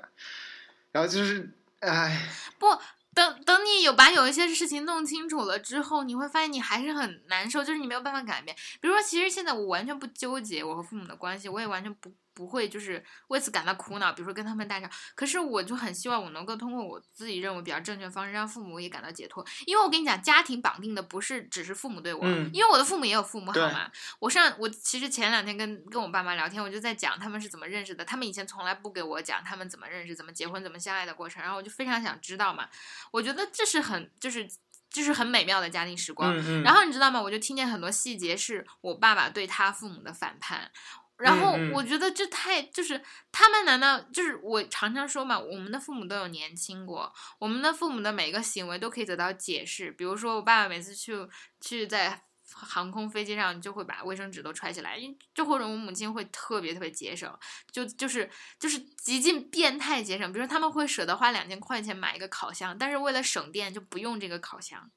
[0.91, 1.52] 然后就是。
[1.79, 2.67] 哎，不
[3.13, 8.55] 等等，你有把有一些事情弄清楚了之后，你会发现你还是很难受，就是你没有办法改变。
[8.79, 12.11] 比如说，其实现在我完全不纠结我和父母的关系，我也完全不。
[12.38, 14.88] 不会就是为此感到苦恼，比如说跟他们大吵。
[15.15, 19.43] 可是我就很希望我能够通过我自己认为比较正确的方式，让父母也感到解脱。
[19.65, 22.23] 因为我跟你讲，家庭绑定的不是只是父母对我，
[22.54, 23.89] 因为我的父母也有父母，好吗？
[24.19, 28.06] 我上我其实前两天跟跟我爸妈聊天，我就在讲他们是怎么认识的。
[28.06, 32.69] 他们以前从来不给我讲他们怎么认识、怎么结婚、怎么相爱的过程，然后我就非常想知道嘛。
[33.12, 34.47] 我觉得这是很就是
[34.89, 36.36] 就是很美妙的家庭时光。
[36.62, 37.19] 然后你知道吗？
[37.19, 40.71] 我就听见很多细节是我爸爸对他父母的反叛。
[41.17, 49.89] 然后我觉得这太就是他们难道就是我常常说嘛，我们的父母都有年轻过，我们的父母的每个行为都可以得到解释。
[49.89, 51.27] 比如说我爸爸每次去
[51.60, 54.95] 去在航空飞机上就会把卫生纸都揣起来，
[55.34, 57.36] 就或者我母亲会特别特别节省，
[57.71, 60.32] 就就是就是极尽变态节省。
[60.32, 64.91] 比如说他们会舍得花两千块钱买一个烤箱，但是为了省电就不用这个烤箱，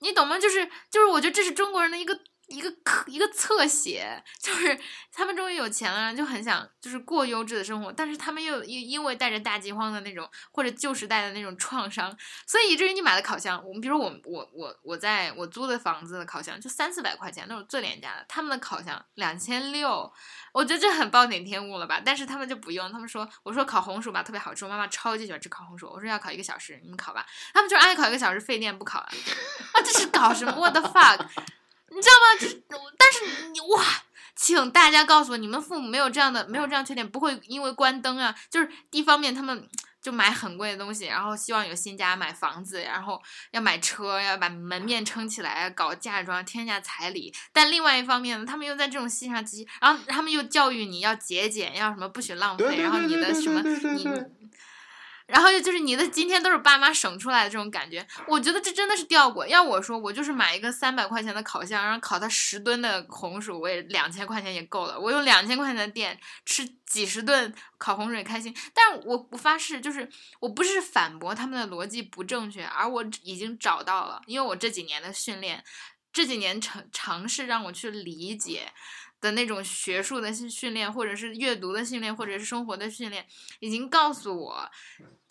[0.00, 0.40] 你懂吗？
[0.40, 2.18] 就是就是我觉得这是中国人的一个。
[2.48, 2.72] 一个
[3.06, 4.78] 一个侧写， 就是
[5.12, 12.14] 他们终于有钱了，就很想就是过优质的生活，但是他们又因因为带着大饥荒的那种或者旧时代的那种创伤，
[12.46, 20.12] 所以以至于你买的烤箱，我们比如我我我我在我租的房子的烤箱就三四百块钱，那种最廉价的，他们的烤箱两千六，
[20.52, 22.00] 我觉得这很暴殄天物了吧？
[22.04, 29.06] 但是他们就不用，他们说我说烤红薯吧特别好吃，我妈妈超级喜欢吃烤红薯，我说要烤一个小时，你们烤吧，他们就爱烤一个小时费电不烤了，
[29.72, 31.26] 啊这是搞什么？What the fuck？
[31.94, 32.26] 你知道吗？
[32.40, 33.84] 就但是你哇，
[34.34, 39.68] 请大家告诉我，你们父母没有这样的，没有这样缺点，不会因为关灯啊，就是一方面他们
[40.02, 47.32] 就买很贵的东西，然后希望有新家买房子，然后要买车，要把门面撑起来，搞嫁妆，添下彩礼。
[47.52, 54.04] 但另外一方面呢，他们又在这种戏上积，然后他们又教育你要节俭，要什么不许浪费，然后你的什么你。
[55.26, 59.46] 然后就是你的今天都是爸妈省出来的这种感觉，我觉得这真的是掉过。
[59.46, 65.00] 要我说，我就是买一个三百块钱的烤箱，然后烤它十吨的红薯，我也两千块钱也够了。
[65.00, 68.54] 我用两千块钱的电吃几十顿烤红薯也开心。
[68.74, 70.06] 但是我我发誓，就是
[70.40, 75.64] 我不是反驳他们的逻辑不正确，而我已经找到了，因为我这几年的训练，
[76.12, 78.72] 这几年尝尝试让我去理解。
[79.24, 83.26] 的那种学术的训训练，或者是阅读的训练，或者是生活的训练，
[83.58, 84.70] 已经告诉我，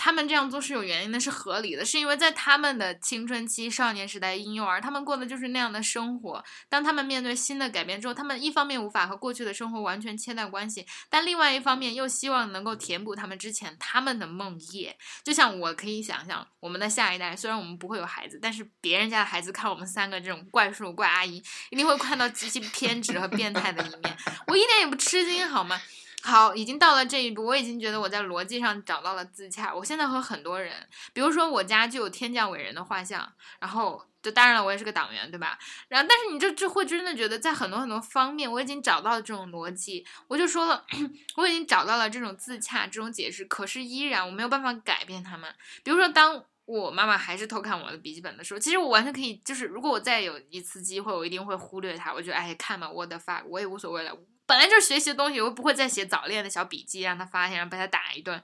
[0.04, 6.44] 他们这样做是有原因的，是合理的，是因为在他们的青春期、少年时代、婴幼儿，他们过的就是那样的生活。
[6.68, 14.92] 当他们面对新的改变之后，他们一方面无法和过去的生活完全切断关系，但另外一方面又希望能够填补他们之前他们的梦魇。
[15.24, 24.18] 就像我可以想象，我们的下一代，虽然我们不会有孩子，但是别人家的孩子看我们三个这种怪叔怪阿姨，一定会看到极其偏执和变态的一面。
[24.48, 25.82] 我一点也不吃惊，好吗？
[26.24, 29.76] 好，已经到了这一步，我已经觉得我在逻辑上找到了自洽。
[29.76, 30.74] 我现在和很多人，
[31.12, 35.60] 比如说我家就有天降伟人的画像，然后就当然了，我也是个党员，对吧？
[35.90, 40.06] 然后但是你这就会真的觉得在很多很多方面，我已经找到了这种逻辑。
[40.30, 40.86] 我就说了，
[41.36, 45.54] 我已经找到了这种自洽、这种解释，可是依然我没有办法改变他们。
[45.84, 46.46] 比如说当。
[46.66, 52.14] 我妈妈还是偷看我的笔记本的时候，其实我完全可以，就是如果我再有一次机会，我一定会忽略它。
[52.14, 54.18] 我觉得，哎，看嘛，我的发，我也无所谓了。
[54.46, 58.42] 本来就是学习的东西，我不会再写早恋的小笔记，让他发现，然后被他打一顿。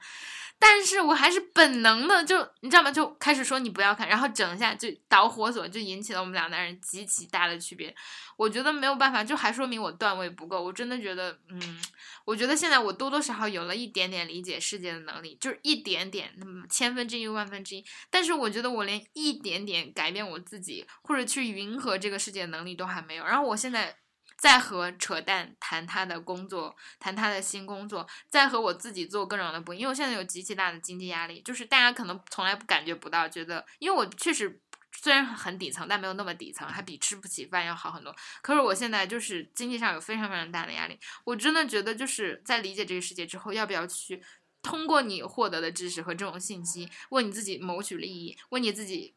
[0.62, 2.91] 但是我还是本能的，就你知道吗？
[2.91, 7.95] 就开始说你不要看，然后整一下就导火索，就引起了我们两代人极其大的区别。
[8.36, 10.62] 我觉得没有办法，就还说明我段位不够。
[10.62, 11.82] 我真的觉得，嗯，
[12.26, 17.86] 我觉得现在我多多少少有了一点点理解世界的能力，就是一点点，那么千分之一、万分之一。
[18.10, 23.24] 但是我觉得我连一点点改变我自己或者去迎合这个世界的能力都还没有。
[23.24, 23.95] 然后我现在。
[24.40, 34.62] 再和扯淡谈他的工作，谈他的新工作，再和我自己做各种的不，因为我现在有极其大的经济压力，就是大家可能从来不感觉不到，觉得因为我确实
[34.94, 38.16] 虽然很底层，但没有那么底层，还比吃不起饭要好很多。
[38.42, 44.24] 可是我现在就是经济上有非常非常大的压力，我真的觉得就是在理解这个世界之后，要不要去
[44.62, 49.16] 通过你获得的知识和这种信息，为你自己谋取利益，为你自己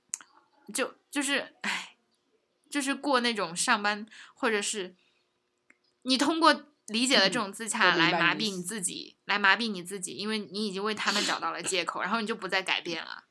[0.74, 1.94] 就就是唉，
[2.68, 4.04] 就是过那种上班
[4.34, 4.96] 或者是。
[6.02, 13.24] 你通过理解了这种自洽来麻痹你自己，来麻痹你自己，因为你已经为他们找到了借口，然后你就不再改变了。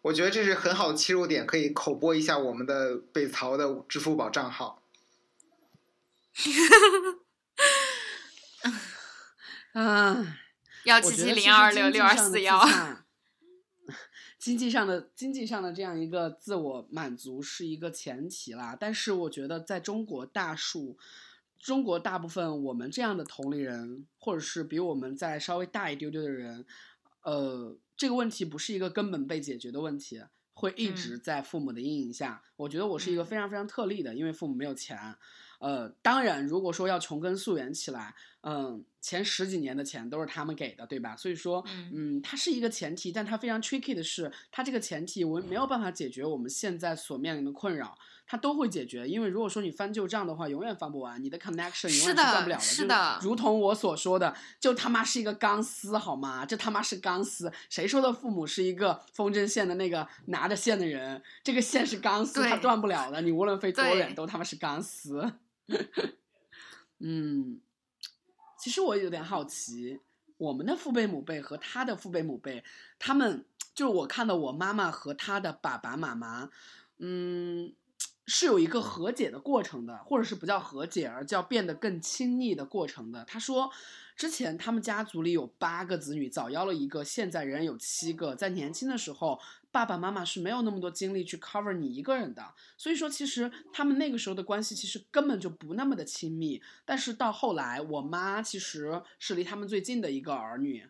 [0.00, 4.82] 我觉得这是很好的切入点，可以口播一下我们的北曹的支付宝账号。
[9.74, 10.34] 嗯，
[10.84, 12.66] 幺七七零二六六二四幺。
[14.38, 20.98] 经济上的经济上的这样一个自我满足是一个前提啦，但是我觉得在中国大数。
[21.60, 26.64] 中国大部分我们这样的同龄人，或者是比我们再稍微大一丢丢的人，
[27.22, 30.22] 呃，这个问题不是一个根本被解决的问题，
[30.54, 32.42] 会一直在父母的阴影下。
[32.56, 34.98] 我觉得我是一个非常非常特例的，因为父母没有钱。
[35.58, 41.14] 呃，当然，如果说要穷根溯源起来，嗯，前十几年的钱都是他们给的，对吧？
[41.14, 47.98] 所以说，嗯，它是一个前提，但它非常 tricky 的是，它这个前提我没有办法解决我们现在所面临的困扰。
[48.30, 52.62] 它都会解决，因为如果说你翻旧账的话，永远翻不完，你的 connection 永远是断不了的。
[52.62, 56.46] 是的，如同我所说的，就他妈是一个钢丝，好吗？
[56.46, 57.52] 这他妈是钢丝。
[57.68, 61.20] 谁说的父母是一个风筝线的那个拿着线的人？
[61.42, 63.20] 这个线是钢丝，它断不了的。
[63.20, 65.32] 你无论飞多远，都他妈是钢丝。
[67.00, 67.60] 嗯，
[68.60, 69.98] 其实我有点好奇，
[70.36, 72.62] 我们的父辈母辈和他的父辈母辈，
[72.96, 76.48] 他们就是我看到我妈妈和他的爸爸妈妈，
[76.98, 77.72] 嗯。
[78.30, 83.24] 是有一个和解的过程的，或者是不叫和解，而叫变得更亲密的过程的。
[83.24, 83.68] 他说，
[84.16, 88.36] 之前他们家族里有八个子女，早夭了一个，现在仍然有七个。
[88.36, 89.40] 在年轻的时候，
[89.72, 96.62] 爸爸妈妈是没有那么多精力去 cover 你一个人的，所以说其实他们那个时候的关系其实根本就不那么的亲密。
[96.84, 100.86] 但是到后来，我妈其实是离他们最近的一个儿女。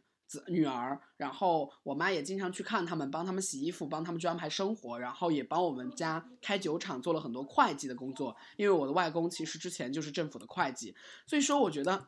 [0.49, 8.37] 女儿，然后我妈也经常去看他们，帮他们洗衣服，帮他们去安排生活，然后也帮我们家开酒厂，做了很多会计的工作。
[8.57, 10.95] 因为我的外公其实之前就是政府的会计，
[11.26, 12.07] 所以说我觉得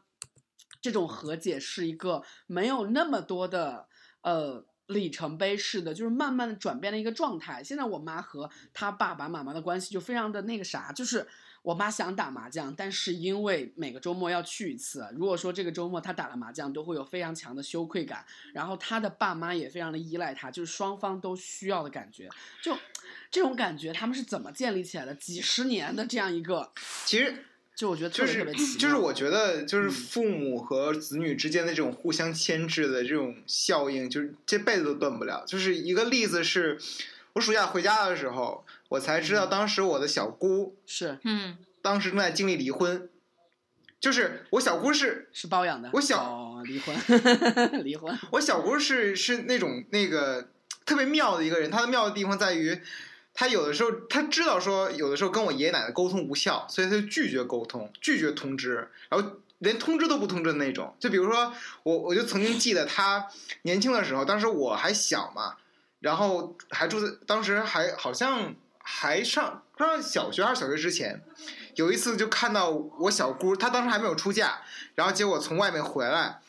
[0.81, 3.89] 这种和解是一个没有那么多的
[4.23, 7.63] 呃里程碑式的，就是慢慢的转变的一个状态。
[7.65, 11.27] 现在我妈和她爸爸妈妈的关系就非常的那个啥，就是。
[11.63, 18.25] 我妈想打麻将，但是因为每个周末要去一次，如果说这个周末她打了麻将，都会有非常强的羞愧感。
[18.53, 22.29] 然后她的爸妈也非常的依赖她，就是双方都需要的感觉。
[22.61, 22.77] 就
[23.31, 25.15] 这种感觉，他们是怎么建立起来的？
[25.15, 26.73] 几十年的这样一个，
[27.05, 27.45] 其实
[27.77, 35.45] 就我觉得特别特别奇就是我觉得就是父母和子女之间的这种互相牵制的这种效应，就是这辈子都断不了。
[35.47, 36.77] 就是一个例子是。
[37.35, 43.09] 我暑假回家的时候，我才知道当时我的小姑是，嗯，当时正在经历离婚，
[44.01, 46.95] 就是我小姑是是包养的，我小离婚
[47.85, 50.49] 离婚， 我小姑是是那种那个
[50.85, 52.81] 特别妙的一个人，她的妙的地方在于，
[53.33, 60.95] 她有的时候她知道说有的时候跟我爷爷奶奶沟通无效，所以她就拒绝沟通，拒绝通知，然后连通知都不通知的那种。
[60.99, 61.55] 就比如说
[61.85, 63.29] 我，我就曾经记得他
[63.63, 65.55] 年轻的时候，当时我还小嘛，
[66.03, 71.23] 然后还住在当时还好像还上上小学还是小学之前，
[71.77, 74.61] 有一次就看到我小姑，她当时还没有出嫁，
[74.97, 76.41] 然后结果从外面回来。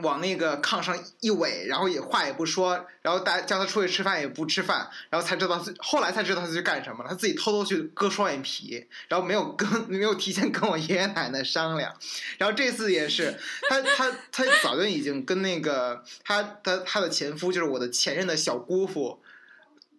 [0.00, 11.94] 往那个炕上一偎，然后也话也不说，然后大家叫他出去吃饭也不吃饭，然后才知道后来才知道他去干什么了，他自己偷偷去割双眼皮，然后没有跟 没有提前跟我爷爷奶奶商量，
[12.38, 13.38] 然后这次也是
[13.68, 19.20] 他他他早就已经跟那个他他他的前夫就是我的前任的小姑父，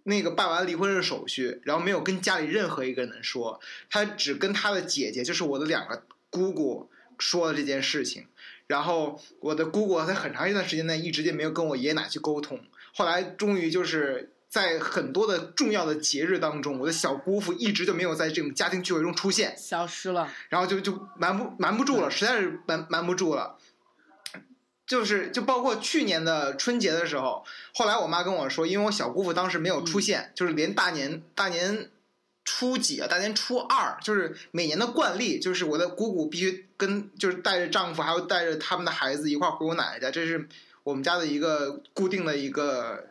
[0.05, 6.89] 那个办完离婚的手续，然后没有跟家里任何一个人说，他只跟他的姐姐，就是我的两个姑姑
[7.23, 8.27] 说了这件事情。
[8.67, 12.59] 然后我的姑姑在很长一段时间内一直就没有跟我爷爷奶去沟通，
[12.93, 23.57] 后来终于就是在很多的重要的节日当中，我的小姑父一直就没有在这种家庭聚会中出现，消失了，然后就就瞒不瞒不住了，实在是瞒瞒不住了，
[24.87, 31.89] 就是就包括去年的春节的时候，后来我妈跟我说，因为我小姑父当时没有出现，就是连大年大年。
[32.45, 33.07] 初几啊？
[33.07, 40.47] 大年初二，就是每年的惯例，就是我的姑姑必须跟，就是带着丈夫，还有带着他们的孩子一块儿回我奶奶家，这是
[40.83, 43.07] 我们家的一个固定的一个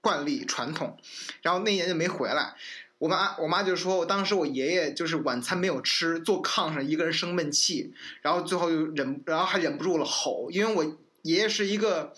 [0.00, 0.96] 惯例传统。
[1.42, 2.54] 然后那年就没回来，
[2.98, 10.84] 我妈我妈就说，我当时我爷爷就是晚餐没有吃，坐炕上一个人生闷气，然后最后就忍，然后还忍不住了吼，因为我
[11.22, 12.14] 爷爷是一个。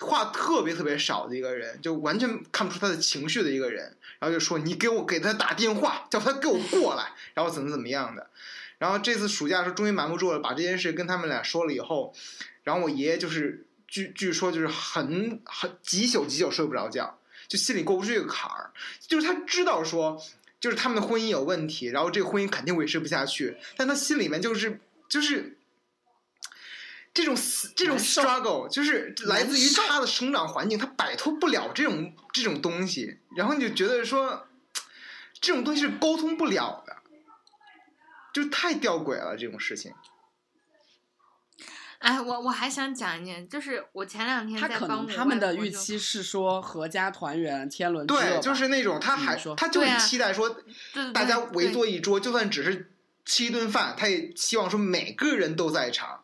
[0.00, 8.30] 话特别特别少的一个人，就完全看不出他的情绪的一个人，然后就说你给我给他打电话，叫他给我过来，然后怎么怎么样的。
[8.78, 12.14] 然后这次暑假的时候终于瞒不住了，把这件事跟他们俩说了以后，
[12.62, 17.18] 然后我爷爷就是据据说就是很很几宿几宿睡不着觉，
[17.48, 18.70] 就心里过不去这个坎儿，
[19.00, 20.22] 就是他知道说
[20.60, 25.58] 就是他们的婚姻有问题，然后这个婚姻肯定维持不下去，但他心里面就是就是。
[27.14, 27.36] 这种
[27.76, 34.46] 这种 struggle 就是来自于他的生长环境，他摆脱不了这种这种东西，然后你就觉得说，
[35.40, 36.96] 这种东西是沟通不了的，
[38.32, 39.92] 就太吊诡了这种事情。
[41.98, 50.56] 哎，我我还想讲一件，就是我前两天他可能他们的预期是说阖家团圆、天伦对，就是那种他还他就是期待说，
[51.12, 52.90] 大家围坐一桌，就算只是
[53.24, 56.21] 吃一顿饭，他也希望说每个人都在场。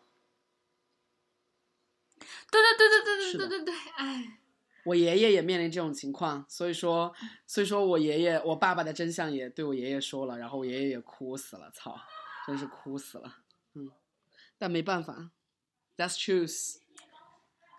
[2.50, 4.38] 对对对对对对对对对，哎，
[4.84, 7.14] 我爷爷也面临这种情况，所以说，
[7.46, 12.00] 所以说我爷爷，我爸爸的真相也对我爷爷说了，然后我爷爷也哭死了，操，
[12.46, 13.36] 真是哭死了，
[13.74, 13.90] 嗯，
[14.56, 15.30] 但没办法
[15.96, 16.76] ，That's truth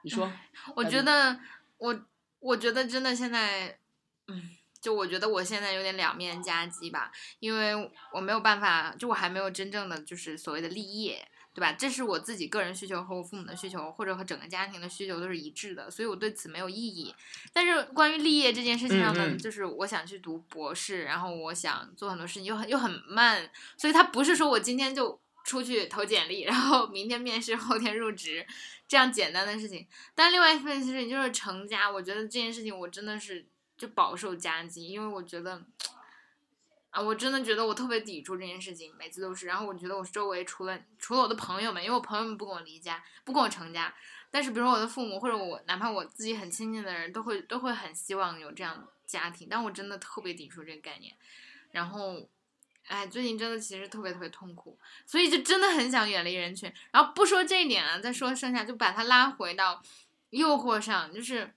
[0.03, 0.31] 你说，
[0.75, 1.39] 我觉得
[1.77, 2.05] 我
[2.39, 3.79] 我觉得真的现在，
[4.27, 11.27] 嗯，就我觉得我现在有点两面夹击吧，因为我没有办法，就我还没有真正的就是所谓的立业。
[11.59, 11.73] 对吧？
[11.73, 17.13] 这是我自己个人需求和我父母的需求，或者和整个家庭的需求都是一致的，所以我对此没有异议。
[17.51, 28.47] 但是关于立业这件事情上呢，就是我想去读博士，然后我想做很多事情，又很又很慢，所以它不是说我今天就出去投简历，然后明天面试，后天入职
[28.87, 29.85] 这样简单的事情。
[30.15, 33.45] 但另外一份事情就是成家，我觉得这件事情我真的是
[33.77, 35.61] 就饱受夹击，因为我觉得。
[36.91, 39.45] 啊，我真的觉得我特别抵触这件事情，每次都是。
[39.45, 43.93] 然后我觉得我周围除了除了我的朋友们，因为我朋友们不跟我离家，不跟我成家，
[44.31, 51.13] 但是比如说我的父母或者我，哪怕我自己很亲近的人都会都会很希望有这样家庭，但我真的特别抵触这个概念。
[51.69, 52.27] 然后，
[52.87, 54.75] 哎，最近真的其实特别特别痛苦，
[55.05, 56.73] 所以就真的很想远离人群。
[56.89, 59.79] 然后不说这一点啊，再说剩下就把它拉回到
[60.31, 61.53] 诱惑上，就是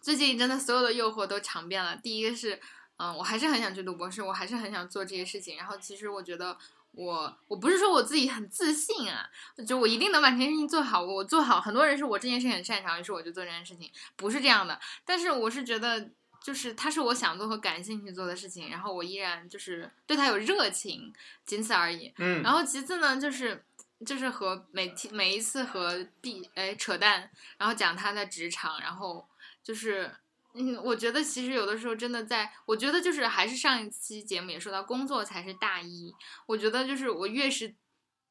[0.00, 1.94] 最近真的所有的诱惑都尝遍了。
[1.94, 2.58] 第一个是。
[3.00, 5.56] 嗯，我还是很想去读博士，我还是很想做这些事情。
[5.56, 6.54] 然后，其实我觉得
[6.92, 9.26] 我我不是说我自己很自信啊，
[9.66, 11.02] 就我一定能把这件事情做好。
[11.02, 14.78] 我做好，很多人是我这件事情很擅长，于是我就做这件事情，不是这样的。
[15.06, 16.10] 但是我是觉得，
[16.44, 21.10] 就是它是我想做和感兴趣做的事情，然后我依然就是对它有热情，
[21.46, 22.12] 仅此而已。
[22.18, 22.42] 嗯。
[22.42, 23.64] 然后其次呢，就是
[24.04, 29.26] 就是和每天每一次和 B 哎扯淡，然后讲他的职场，然后
[29.62, 30.14] 就是。
[30.54, 36.12] 嗯，我觉得其实有的时候真的在，我觉得就是还是上一期节目也说到，工作才是大一。
[36.46, 37.74] 我觉得就是我越是。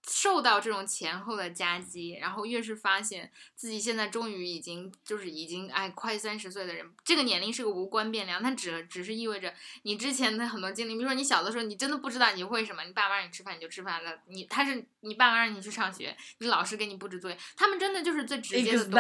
[0.07, 18.93] 受到这种前后的夹击，然后越是发现自己现在终于已经就是已经哎快三十岁的人，这个年龄是个无关变量，它只只是意味着你之前的很多经历，比如说你小的时候你真的不知道你会什么，你爸妈让你吃饭你就吃饭了，你他是你爸妈让你去上学，你老师给你布置作业，他们真的就是最直接的动力，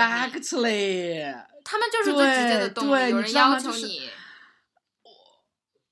[1.63, 4.09] 他们就是最直接的动力，有人要求你。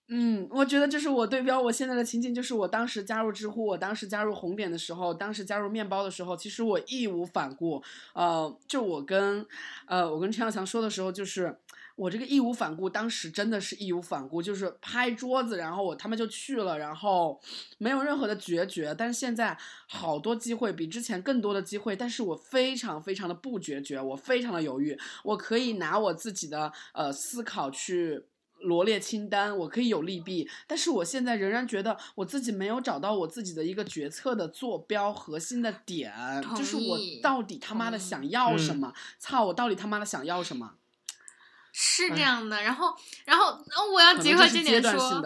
[0.10, 7.84] 嗯，我觉得这是我对标我现在的情景，就是我当时加入知乎，我当时加入红点的时候，当时加入面包的时候，其实我义无反顾。
[8.14, 9.46] 呃，就我跟
[9.86, 11.58] 呃我跟陈小强说的时候，就是
[11.98, 17.38] 我这个义无反顾，当时真的是义无反顾，就是拍桌子，然后我他们就去了，然后
[17.78, 18.96] 没有任何的决绝。
[18.98, 19.58] 但是现在
[19.90, 28.24] 好多机会，比之前更多的机会，但是我非常非常的不决绝，我非常的犹豫，我可以拿我自己的呃思考去。
[28.62, 36.14] 罗列清单，我可以有利弊，但是我现在仍然觉得我自己没有找到我自己的一个决策的坐标核心的点，
[36.56, 38.94] 就是我到底他妈的想要什么？
[39.20, 40.76] 操，我到底他妈的想要什么？
[41.80, 43.56] 是这样的，然后，然后，
[43.94, 45.22] 我要结合这点说，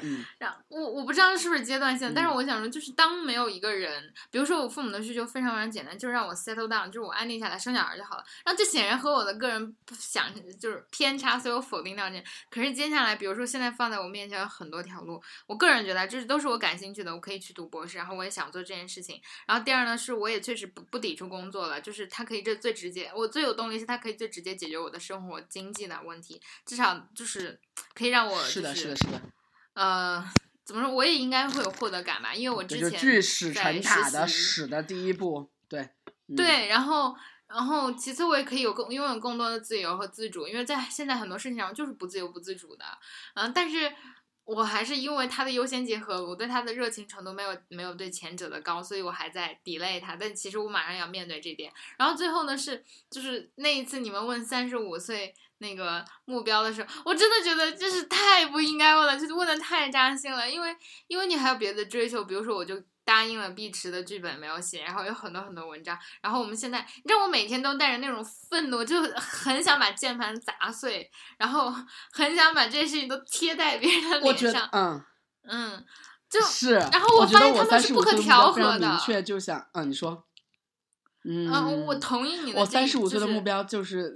[0.00, 10.26] 嗯，然我我不知道是不是阶段性，但是我想说，就是当没有一个人，比如说我父母的需求非常非常简单，就是让我 settle down，就是我安定下来生小孩就好了，然后这显然和我的个人想
[10.58, 12.20] 就是偏差，所以我否定掉这。
[12.50, 19.20] 可是接下来，比如说现在放在我面前有很多条路，我个人觉得这是都是我感兴趣的，我可以去读博士，然后我也想做这件事情。
[19.46, 25.91] 然后第二呢，是我也确实不不抵触工作了，就是它可以这最直接，我最有动力是它可以最直接解决我的生活经济的。
[26.00, 27.60] 问题至少就是
[27.94, 29.20] 可以让我是的，是的，是的。
[29.74, 30.24] 呃，
[30.64, 30.90] 怎么说？
[30.90, 35.90] 我也应该会有获得感吧，因为我之前巨石成塔的始的第一步，对
[36.36, 36.68] 对。
[36.68, 37.14] 然后，
[37.46, 42.84] 然后其次我也可以有更拥有更多的自由和自主，因为在现在很多事情上就是不自由不自主的。
[43.34, 43.92] 嗯，但是。
[44.44, 50.16] 我还是因为他的优先结合，我对他的热情程度没有没有对前者的高，所以我还在 delay 他。
[50.16, 51.72] 但其实我马上要面对这点。
[51.96, 55.32] 然后最后呢是，就是那一次你们问三十五岁
[55.62, 60.50] 那个目标的时候，我真的觉得就是太不应该问了，就是问的太扎心了。
[60.50, 62.78] 因为因为你还有别的追求，比如说我就。
[63.04, 71.74] 答应了碧池的剧本没有写，然后有很多很多文章，然后我们现在，你知道我每天都带着那种愤怒，就很想把键盘砸碎，然后
[72.12, 75.04] 很想把这些事情都贴在别人的脸上，嗯
[75.48, 75.84] 嗯，
[76.30, 80.24] 就是，然后我发现他们是不可调和的，明确就想，嗯，你说，
[81.24, 81.50] 嗯，
[81.86, 84.14] 我同意你的，我三十五岁的目标就是。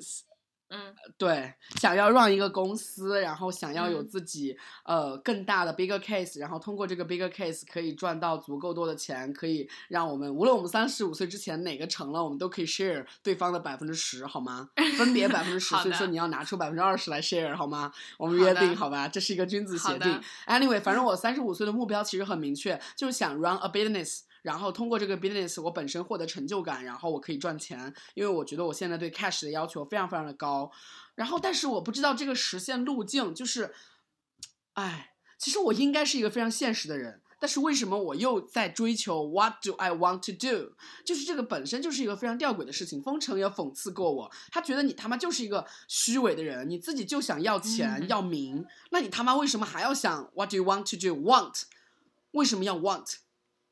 [0.69, 14.69] 嗯，对，想要让一个公司，然后想要有自己呃更大的 bigger case，然后通过这个 bigger case 可以赚到足够多的钱，可以让我们无论我们三十五岁之前哪个成了，我们都可以 share 对方的百分之十，好吗？
[14.99, 17.93] 分别百分之十，所以说你要拿出百分之二十来 share，好吗？
[18.19, 20.21] 我们约定好吧，这是一个君子协定。
[20.47, 24.23] Anyway，反正我三十五岁的目标其实很明确，就是想 run a business。
[24.47, 30.71] 然后通过这个 business，我本身获得成就感，然后我可以赚钱，因为我觉得我现在对 cash 的要求非常非常的高。
[31.17, 33.75] 然后，但是我不知道这个实现路径，就是，
[34.75, 40.77] 哎，其实我应该是一个非常现实的人，但是为什么我又在追求 what do I want to do？
[41.05, 43.03] 就是这个本身就是一个非常吊诡的事情。
[43.03, 51.63] 封城也讽刺过我，他觉得你他妈就是一个虚伪的人，你自己就想要钱要名，那你他妈为什么还要想 what do you want to do？want？
[52.31, 52.77] 为什么要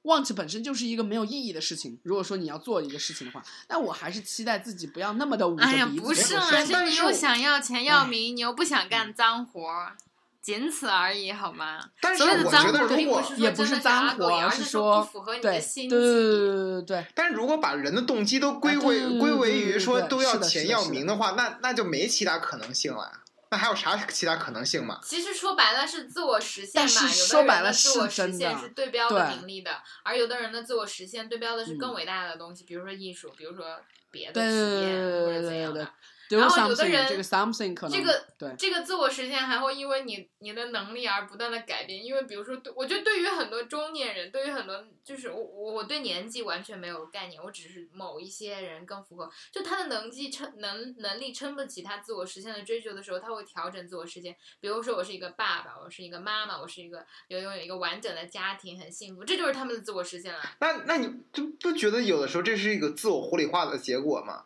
[0.04, 1.98] want？want 本身就是一个没有意义的事情。
[2.02, 5.76] 如果说你要做一个事情的话，那我还是期待自己不要那么的捂着鼻子。
[5.76, 9.96] 哎呀，不是嘛，是你又想要钱要名，你又不想干脏活儿，
[10.42, 11.80] 仅此而已，好吗？
[12.16, 17.06] 所谓的脏活并不是也不是脏活，而是说不符合你的心对对对对对。
[17.14, 23.20] 但是如果把人的动机都归为归为于说都要钱要名的话，那那就没其他可能性了。
[23.54, 24.98] 那还有啥其他可能性吗？
[25.00, 33.80] 其实说白了是自我实现嘛，有的人的自我实现是对标的盈利的，而有的人的自我实现对标的是更伟大的东西，比如说艺术，比如说
[34.10, 35.88] 别的企业或者怎样的。
[36.30, 54.34] 然后有的人这个 something 可能这个对这个自我实现还会因为你你的能力而不断的改变，因为比如说，我觉得对于很多中年人，对于很多就是我我对年纪完全没有概念，我只是某一些人更符合，就他的能力撑能能力撑不起他自我实现的追求的时候，他会调整自我实现。
[54.60, 60.40] 比如说，我是一个爸爸，我是一个妈妈，我是一个有拥有一个完整的家庭，很幸福，这就是他们的自我实现了。
[60.60, 64.44] 那那你就不觉得有的时候这是一个自我合理化的结果吗？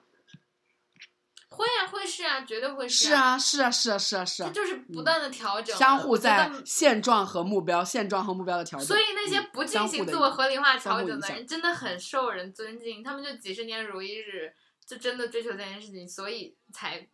[1.58, 8.86] 会啊，会是啊，绝对会是啊，是啊，是啊，是啊，是啊，这就是不断的调整，相互在现状和目标、现状和目标的调整。
[8.86, 13.02] 所以那些不进行自我合理化调整的人，真的很受人尊敬。
[13.02, 14.54] 他们就几十年如一日，
[14.86, 17.08] 就真的追求这件事情，所以才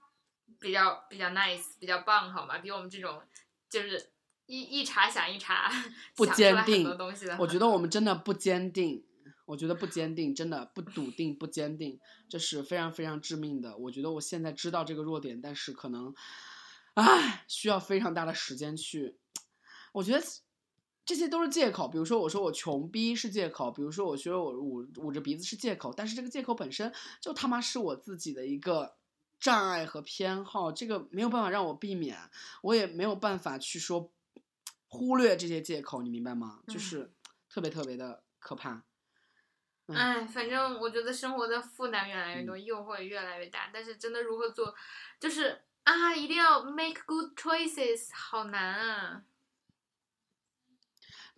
[0.61, 2.59] 比较比较 nice，比较棒，好吗？
[2.59, 3.23] 比我们这种
[3.71, 4.11] 就是
[4.47, 5.73] 一一茬想一查，
[6.15, 6.87] 不坚定，
[7.39, 9.05] 我觉得我们真的不坚定。
[9.45, 13.77] 我觉得不坚定，真的不笃定，不坚定，这是非常非常致命的。
[13.77, 16.15] 我觉得我现在知道这个弱点，但是可能，
[16.95, 19.17] 唉，需要非常大的时间去。
[19.93, 20.25] 我觉得
[21.05, 21.89] 这些都是借口。
[21.89, 25.93] 比如说，我说我穷逼是借口；，比如说，我觉得我捂捂着鼻子是借口。
[25.97, 28.97] 但是这个借口本身就他妈是我自己的一个
[29.39, 32.19] 障碍和偏好，这个没有办法让我避免，
[32.63, 34.11] 我也没有办法去说。
[34.87, 36.61] 忽略这些借口，你明白吗？
[36.69, 37.13] 就嗯是
[37.51, 38.85] 特别特别的可怕。
[39.87, 44.75] 嗯哎，反正我觉得生活的负担越来越多，诱惑也越来越大，但是真的如何做，
[45.21, 49.23] 就是啊，一定要 make good choices，好难啊。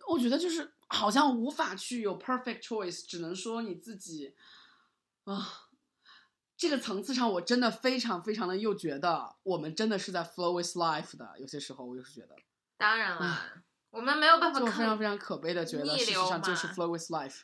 [0.07, 4.35] 我觉得就是好像无法去有 perfect choice，只能说你自己
[5.25, 5.63] 啊。
[6.55, 11.37] 这个层次上，我真的非常非常的又觉得我们真的是在 flow with life 的。
[11.37, 12.35] 有些时候，我就是觉得，
[12.77, 17.41] 当然了，我们没有办法就非常非常可悲的觉得，事实上就是 flow with life。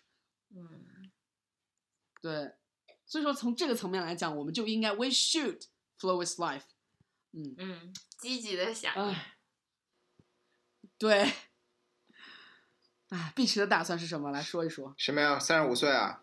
[0.55, 0.85] 嗯，
[2.23, 2.53] 对，
[3.05, 5.61] 所以说从这个层面来讲，我们就应该 we should
[5.99, 6.63] flow with life。
[7.33, 9.35] 嗯，嗯，积极的想，唉，
[10.97, 11.33] 对，
[13.09, 14.31] 哎，碧池的打算是什么？
[14.31, 14.95] 来说一说。
[14.97, 15.37] 什么呀？
[15.37, 16.21] 三十五岁啊？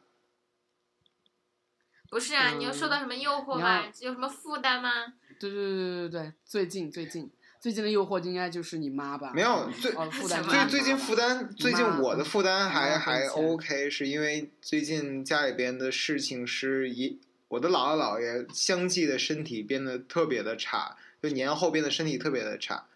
[2.08, 3.92] 不是啊，你又受到什么诱惑吗嗯？
[4.00, 5.12] 有什么负担吗？
[5.38, 7.30] 对对对对对对，最近最近
[7.60, 9.32] 最近的诱惑应该就是你妈吧？
[9.34, 22.86] 没有，最哦，负担最最近负担，最近我的负担还还 OK，是因为最近家里边的事情是一，我的姥姥姥爷相继的身体变得特别的差，就年后变得身体特别的差，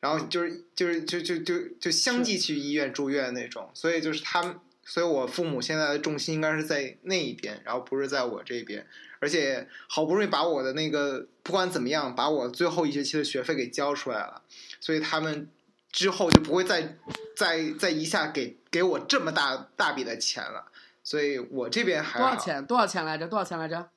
[0.00, 8.86] 然后就是就是就就就就相继去医院住院那种，所以就是他们，所以我父母现在的重心应该是在那一边，然后不是在我这边，
[9.22, 14.42] 而且好不容易把我的那个不管怎么样，把我最后一学期的学费给交出来了，
[14.80, 15.48] 所以他们
[15.92, 16.98] 之后就不会再
[17.36, 20.72] 再再一下给给我这么大大笔的钱了，
[21.04, 22.66] 所以我这边还，多少钱？
[22.66, 23.28] 多少钱来着？
[23.28, 23.90] 多少钱来着？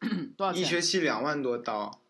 [0.34, 0.62] 多少钱？
[0.62, 2.00] 一学期两万多刀，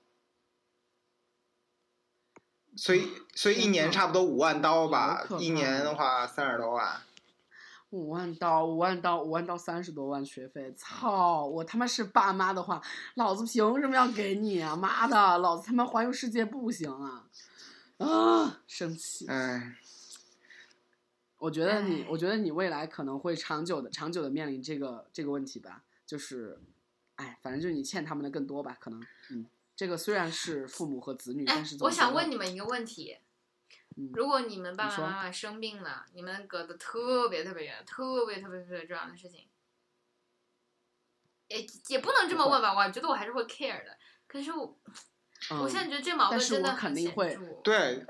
[2.76, 7.02] 所以所以一年差不多五万刀吧一年的话三十多万。
[7.94, 11.46] 五万刀，五万刀，五万刀，三十多万学费，操！
[11.46, 12.82] 我他妈是爸妈的话，
[13.14, 14.74] 老子凭什么要给你啊？
[14.74, 17.28] 妈的，老子他妈环游世界不行啊！
[17.98, 19.28] 啊，生气！
[19.28, 19.76] 哎，
[21.38, 26.58] 我觉得你，我觉得你未来可能会长久的、长久的面临这个这个问题吧，就是，
[27.14, 33.23] 哎，反正就是你欠他们的更多吧，可能，嗯，这个虽然是父母和子女，哎但是，我想问你们一个问题：嗯
[34.12, 39.46] 如果你们爸爸妈妈生病了，你们隔得特别特别远，特别特别特别重要的事情，
[41.48, 42.74] 也也不能这么问吧？
[42.74, 43.96] 我觉得我还是会 care 的。
[44.26, 44.76] 可是我，
[45.62, 47.60] 我现在嗯觉得这矛盾真的很显肯定会著。
[47.62, 48.04] 对，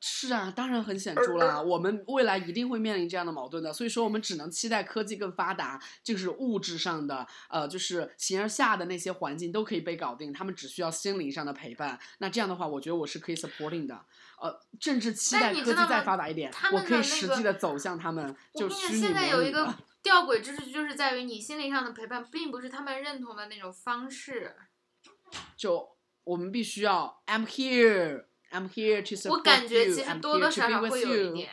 [0.00, 1.60] 是啊，当然很显著啦。
[1.60, 12.00] 我们未来一定会面临这样的矛盾的，所以说我们只能期待科技更发达，就是物质上的，呃，就是形而下的那些环境都可以被搞定，他们只需要心灵上的陪伴。
[12.18, 14.06] 那这样的话，我觉得我是可以 supporting 的。
[14.42, 19.72] 呃，政治期但待科技再你知道吗发达一点他，我可以实际的走向他们，就我跟你讲，虚拟现在有一个
[20.02, 24.56] 吊诡之处，就是在于你心灵上的陪伴，并不是他们认同的那种方式。
[25.56, 31.50] 就我们必须要 I'm here, I'm here to support 我感觉其实多多少少会有一点，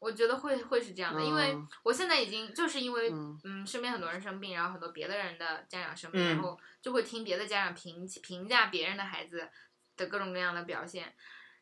[0.00, 1.68] 我觉得会会是这样的，因为嗯。
[1.84, 3.40] 我现在已经就是因为嗯。
[3.44, 6.26] 嗯身边很多人生病，然后很多别的人的家长生病，嗯。
[6.30, 9.48] 然后就会听别的家长评评价别人的孩子
[9.96, 11.14] 的各种各样的表现，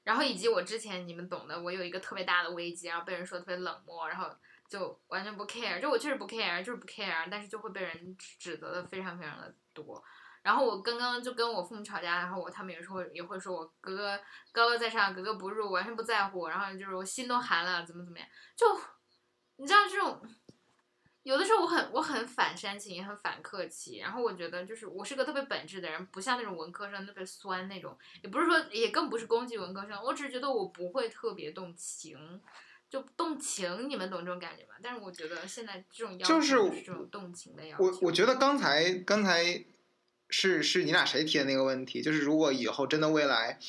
[0.03, 4.31] 然后以及我之前你们懂的，我有一个特别大的危机，然后被人说特别冷漠，然后
[4.69, 10.03] 就完全不 care，就我确实不 care，就是不 care，但是就会被人指指责的非常非常的多。
[10.43, 14.19] 然后我刚刚就跟我父母吵架，然后我他们有时候也会说我哥哥
[14.53, 18.27] 高高在上，格格不入，完全不在乎，然后就是我心都寒了，怎么怎么样，
[18.57, 18.67] 就
[19.57, 20.19] 你知道这种，
[21.31, 32.19] 有的时候我很我很反煽情，也很反客气，然后我觉得就是我是个特别本质的人，不像那种文科生特别酸那种，也不是说也更不是攻击文科生，我只是觉得我不会特别动情。
[32.89, 34.71] 就动情，你们懂这种感觉吗？
[34.83, 37.85] 但是我觉得现在这种要求就是就是这种动情的要求。
[37.85, 39.65] 我我觉得刚才刚才
[40.29, 43.61] 是是你俩谁提的那个问题，就是如果以后真的未来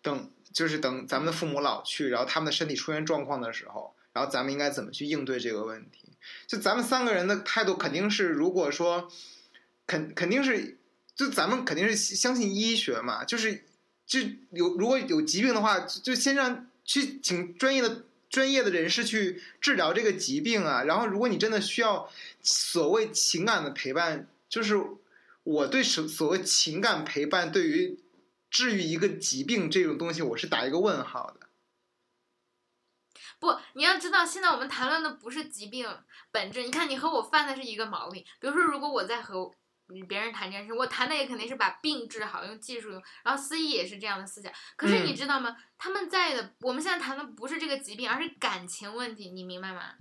[0.00, 6.08] 等就是等咱们的父母老去，然后他们的身体出现状况的时候，然后咱们应该怎么去应对这个问题？
[6.46, 9.10] 就咱们三个人的态度肯定是，如果说
[9.86, 10.78] 肯肯定是，
[11.14, 13.64] 就咱们肯定是相信医学嘛，就是
[14.06, 18.04] 就有如果有疾病的话，就就先让去请专业的。
[18.30, 22.08] 专业的人士去治疗这个疾病啊，然后如果你真的需要
[22.40, 24.80] 所谓情感的陪伴，就是
[25.42, 27.98] 我对所所谓情感陪伴对于
[28.48, 31.39] 治愈一个疾病这种东西，我是打一个问号的。
[33.40, 35.88] 不，你要知道，现在我们谈论的不是疾病
[36.30, 36.62] 本质。
[36.62, 38.22] 你看，你和我犯的是一个毛病。
[38.38, 39.50] 比如说，如果我在和
[40.08, 43.02] 别人谈这件事，我谈的也肯定是把病治好，用技术用。
[43.24, 44.52] 然后司仪也是这样的思想。
[44.76, 45.56] 可是你嗯知道吗？
[45.78, 49.94] 他们在的，我们现在谈的不是这个疾病，而是感情问题，你明白吗？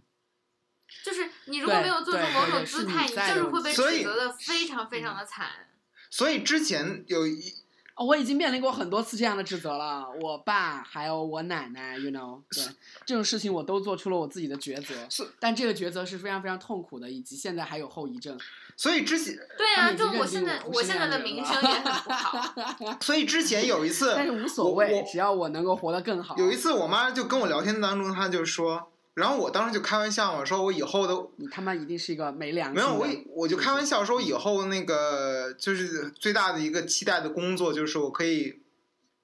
[1.03, 5.69] 就是你如果没有做出某种姿态，你就是会被指责的非常非常的惨。
[6.09, 7.63] 所以之前有一哦
[7.99, 12.63] 我已经面临过很多次这样的指责了，我爸还有我奶奶，you know，对
[13.05, 18.37] 这种事情我都做出了我自己的抉择是，但这个抉择是非常非常痛苦的，以及现在还有后遗症。
[18.77, 22.55] 所以之前，对啊，就我现在我现在的名声也很不好。
[23.01, 26.37] 所以之前有一次，但是无所谓，只要我能够活得更好。
[26.37, 28.89] 有一次我妈就跟我聊天当中，她就说，
[29.19, 32.81] 然后我当时就开玩笑嘛，说我以后的你他妈一定是一个没良心没。
[32.81, 33.07] 有我
[33.41, 38.61] 我就开玩笑说以后那个就是最大的一个期待的工作就是我可以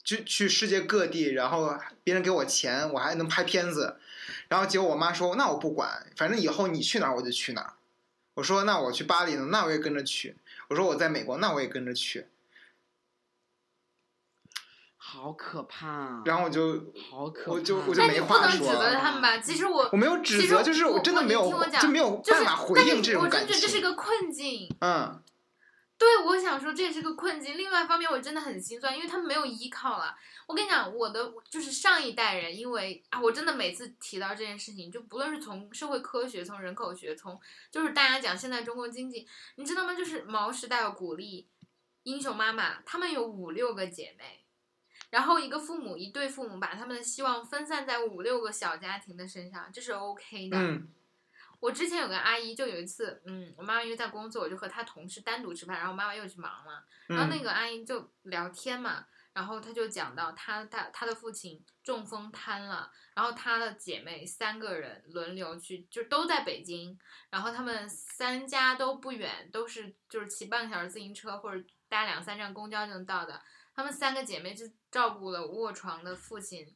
[0.03, 3.95] 就去世界各地，然后别人给我钱，我还能拍片子。
[4.49, 7.73] 然后结果我妈说那我不管，反正以后你去哪儿我就去哪儿。
[8.35, 10.35] 我说那我去巴黎呢，那我也跟着去。
[10.67, 12.27] 我说我在美国，那我也跟着去。
[15.16, 16.74] 好可怕啊，然后我就
[17.09, 17.51] 好可怕。
[17.53, 19.38] 我就我就但你不没话能指责他们吧？
[19.38, 23.82] 其实我我没有指其实责，就是我真的没有你听我讲就没有就是办法回但是应这种感我真觉得这是一。
[23.82, 24.68] 个困境。
[24.82, 25.22] 嗯，
[25.97, 27.55] 对，我想说这也是个困境。
[27.55, 30.16] 另外一方面，我真的很心酸，因为他们没有依靠了。
[30.47, 37.39] 我跟你讲，我的就是上一代人，因为啊，我真的每次提到这件事情，就不论是从社会科学、从人口学、从
[37.72, 39.93] 就是大家讲现在中国经济，你知道吗？
[39.93, 41.47] 就是毛时代有鼓励
[42.03, 44.44] 英雄妈妈，她们有五六个姐妹，
[45.16, 50.57] 然后一个父母一对父母把他们的希望分散在五六个小家庭的身上，这是 OK 的。
[50.57, 50.89] 嗯。
[51.61, 57.43] 我之前有个阿姨，就有一次，嗯，我妈妈因为在工作，我就和她同事单独吃饭，然后我妈妈又去忙了，然后那嗯。
[57.43, 66.99] 个阿姨就聊天嘛，然后她就讲到她她她的父亲中风瘫了，然后她的姐妹三个人轮流去，就都在北京，
[67.30, 73.41] 然后他们三家都不远，都是就是骑半个小时自行车或者搭两三站公交就能到的，
[73.76, 76.76] 她们三个姐妹就照顾了卧床的父亲，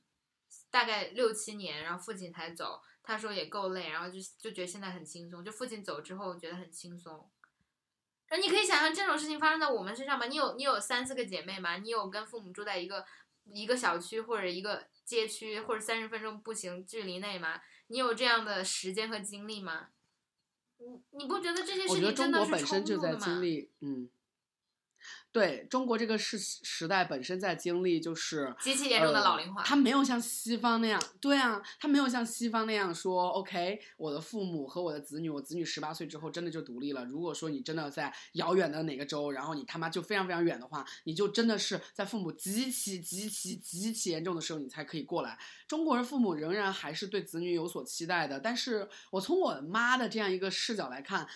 [0.70, 2.82] 大概六七年，然后父亲才走。
[3.02, 7.32] 她说也够累，然后就就觉得现在很轻松，就父亲走之后觉得很轻松。
[8.28, 10.28] 然后你可以想象这种事情发生在我们身上吗？
[10.28, 11.78] 你有你有三四个姐妹吗？
[11.78, 13.04] 你有跟父母住在一个
[13.46, 17.60] 一个小区或者一个街区或者三十分钟步行距离内吗？
[17.88, 19.88] 你有这样的时间和精力吗？
[20.78, 23.26] 你你不觉得这些事我觉得中国情真的是本身就在冲突的吗？
[23.26, 24.10] 经历，嗯，
[25.32, 29.68] 对中国这个时时代本身在经历就是极其严重的老龄化呃。
[29.68, 37.06] 他没有像西方那样，对啊，他没有像西方那样说，OK，我的父母和我的子女，我子女十八岁之后真的就独立了。
[37.06, 45.38] 如果说你真的在遥远的哪个州，然后你他妈就非常非常远的话，你就真的是在父母极其极其极其严重的时候，你才可以过来。
[45.68, 51.28] 中国人父母仍然还是对子女有所期待的，但是我从我妈的这样一个视角来看。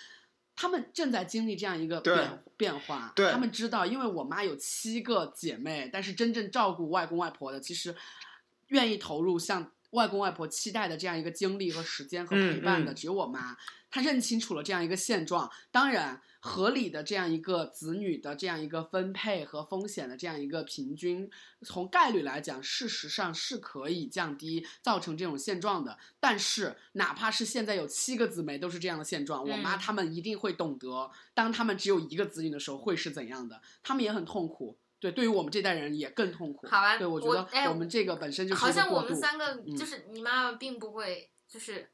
[0.56, 7.96] 他们正在经历这样一个变变化，对他们知道，因为我妈有七个姐妹，但是真正照顾外公外婆的，其实
[8.68, 13.58] 愿意投入像外公外婆期待的这样一个精力和时间和陪伴的，嗯嗯只有我妈。
[13.90, 21.32] 她认清楚了这样一个现状，当然合理的这样一个子女的这样一个分配和风险的这样一个平均，
[21.62, 25.98] 从概率来讲，事实上是可以降低造成这种现状的。
[26.20, 34.78] 但是，哪怕是现在有七个姊妹都是这样的现状，我妈嗯她们一定会懂得，当她们只有一个子女的时候会是怎样的，她们也很痛苦。
[35.00, 36.68] 对，对于我们这代人也更痛苦。
[36.68, 39.02] 好吧对我觉得我们这个本身就是好像我。
[39.04, 41.90] 们三个嗯就是你妈妈并不会就是。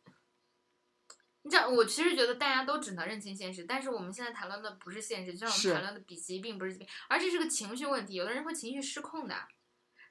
[1.43, 8.15] 你知道，我其实觉得大家都只能认清现实，但是我们现在谈论的不是现实，就像我们谈论的比疾病不是疾病，而这是个情绪问题。
[8.15, 9.35] 有的人会情绪失控的，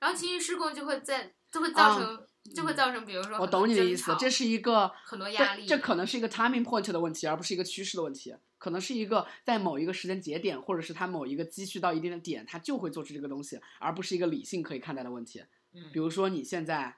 [0.01, 8.35] 然后情绪失控就会在就会造成、就会造成，比如说我懂你的意思，这是一个很多压力这这可能是一个 timing point 的问题，而不是一个趋势的问题。
[8.57, 15.45] 可能是一个在某一个时间节点，或者是他某一个积蓄到一定的点，他就会做出这个东西，而不是一个理性可以看待的问题。
[15.73, 16.97] 嗯比如说你现在，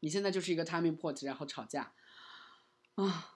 [0.00, 1.94] 你现在就是一个 timing point，然后吵架，
[2.96, 3.30] 啊。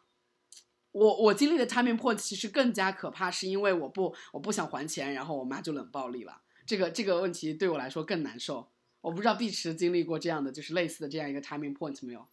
[0.98, 6.40] 我我经历的 timing point 其实更加可怕，是因为我不我不想还钱，然后我妈就冷暴力了。
[6.66, 8.68] 这个这个问题对我来说更难受。
[9.00, 12.26] 我不知道碧池经历过这样的，就是类似的这样一个 timing point 没有？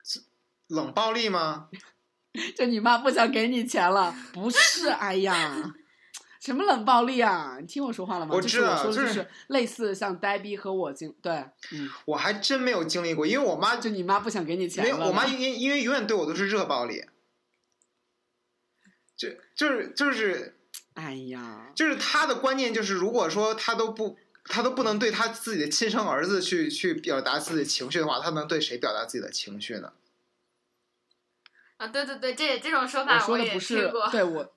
[0.68, 1.68] 冷暴力吗？
[2.56, 4.12] 就你妈不想给你钱了？
[4.32, 5.74] 不是，哎呀，
[6.40, 7.58] 什么冷暴力啊？
[7.60, 8.34] 你听我说话了吗？
[8.34, 11.32] 我就是我知道就说的就是是类似像呆逼和我经对，
[11.72, 17.04] 嗯，我还真没有经历过，因为我妈就你妈不想给你钱没有，我妈因因为永远对我都是热暴力，
[19.16, 20.56] 就就是就是
[20.94, 29.92] 哎呀，就是他的观念就是，如果说他都不他都不能对他自己的亲生儿子去去表达自己的情绪的话，他能对谁表达自己的情绪呢？
[31.76, 34.08] 啊，对对对，这这种说法我也不是听过。
[34.10, 34.54] 对我。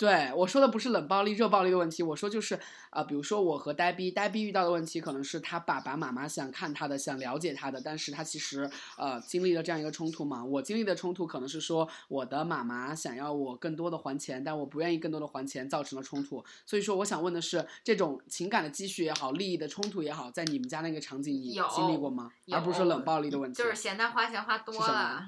[0.00, 2.54] 对我说的不是冷暴力、热暴力的问题，我说就是
[2.88, 10.42] 啊、呃比如说我和呆逼，呆逼遇到的问题可能是他爸爸妈妈想看他的、想了解他的，但是他其实呃经历了这样一个冲突嘛。
[10.42, 16.42] 我经历的冲突可能是说我的妈妈想要我更多的还钱，但我不愿意更多的还钱，造成了冲突。
[16.64, 22.32] 所以说，我想问的是，这种情感的积蓄也好，利益的冲突也好，在你们家那个场景你经历过吗？
[22.50, 23.62] 而不是说冷暴力的问题。
[23.62, 25.22] 就是嫌他花钱花多了，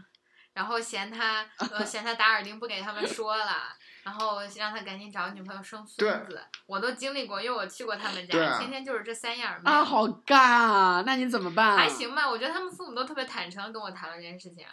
[0.55, 6.41] 然后嫌他呃 嫌他打耳钉不给他们说了，然后让他赶紧找个女朋友生孙子。
[6.67, 9.61] 我都经历过，因为我去过他们家，天天就是这三样儿。
[9.65, 11.03] 啊，好尬啊！
[11.07, 11.77] 那你怎么办？
[11.77, 14.73] 还行吧，我觉得他们父母都特别坦诚跟我谈论这件事情啊，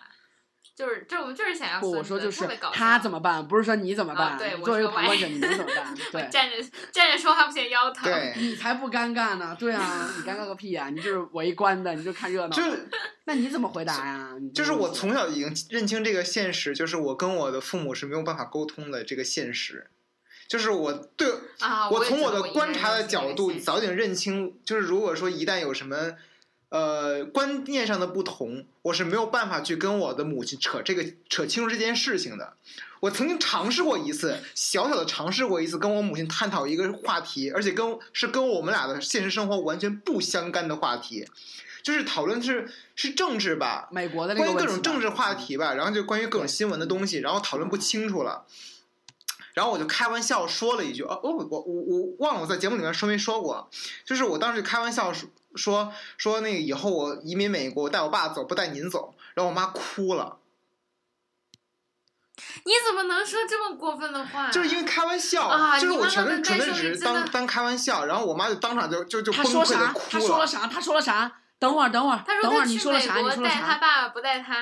[0.79, 2.47] 就是就是我们就是想要不，我说就是。
[2.71, 4.29] 他怎么办，不是说你怎么办。
[4.29, 5.93] 啊对作为一个旁观者，你能怎么 办？
[5.93, 6.55] 我对，站着
[6.89, 8.09] 站着说话不嫌腰疼。
[8.09, 9.53] 对，你才不尴尬呢。
[9.59, 12.55] 对啊，你尴尬个屁呀、你就是围观的，你就看热闹。
[12.55, 12.87] 就是
[13.25, 14.29] 那你怎么回答呀？
[14.39, 19.87] 你这就是我从小已经认清这个现实，就是我跟我的父母是没有办法沟通的这个现实。
[20.47, 21.27] 就是我对
[21.59, 26.13] 啊，我从我的观察的角度，早已经认清，就是如果说一旦有什么
[26.69, 32.53] 呃观念上的不同，我是没有办法去跟我的母亲扯这个扯清楚这件事情的。
[33.01, 41.25] 我曾经尝试过一次，小小的尝试过一次，跟我母亲探讨一个话题，而且跟是跟我们俩的现实生活完全不相干的话题，
[41.81, 48.45] 就是讨论是是政治吧，美国的那个关于各种政治话题吧，然后就关于各种新闻的东西，然后讨论不清楚了。
[49.53, 53.69] 然后我就开玩笑说了一句，哦，我我我我忘了我在节目里面说没说过，
[54.05, 60.37] 就是我当时开玩笑说说说那个以后我移民美国，我带我爸走，不带您走，然后我妈哭了，
[62.65, 64.49] 你怎么能说这么过分的话？
[64.49, 69.93] 就是因为开玩笑，啊就是我纯粹纯粹只是当当开玩笑，然后我妈就当场就就就崩溃的他说啥？
[70.09, 70.67] 他说了啥？
[70.67, 71.41] 他说了啥？
[71.57, 73.15] 等会儿，等会儿，等会儿，他说他去你说了啥？
[73.17, 73.61] 你美国带说了啥？
[73.67, 74.55] 他爸爸不带他，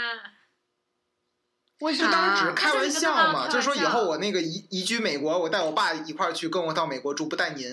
[1.81, 2.53] 为就当时只是？
[2.53, 7.71] 开玩笑嘛，他就是说以后我那个移移居美国，我带我爸一块儿去，跟我到美国住，不带您，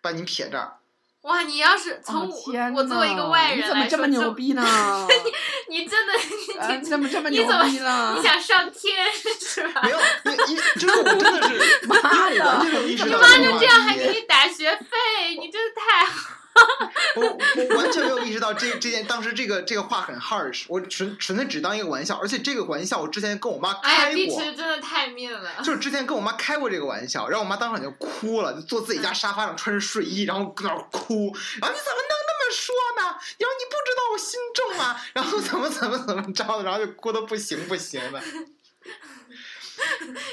[0.00, 0.78] 把您撇这儿。
[1.26, 1.42] 哇！
[1.42, 4.62] 你要是从哦我、天我作为一个外人你怎么来说，这么牛逼呢？
[5.68, 6.12] 你真的
[6.60, 8.22] 啊，你你怎么这么牛你怎么逼呢你？
[8.22, 9.06] 想上天
[9.40, 9.80] 是吧？
[9.82, 9.98] 没有，
[10.46, 11.96] 因因就是我真的是，妈
[12.30, 12.64] 因为我完的！
[12.64, 16.35] 全没有意识你妈就这样还给，你打学费，你真是太好。
[17.16, 24.40] 我我完全没有意识到这这件当时这个这个话很 harsh，我纯纯粹只当一个玩笑，而且这个玩笑我之前跟我妈开过。
[24.40, 25.50] 真的太命了。
[25.62, 33.02] 就是之前跟我妈开过这个玩笑，然后我妈当场就哭了，就坐自己家沙发上穿着睡衣，然后搁那儿哭，然后你怎么能那么说呢？
[33.38, 34.96] 然后你不知道我心重吗？
[35.14, 38.22] 然后怎么怎么怎么着的，然后就哭的不行不行的。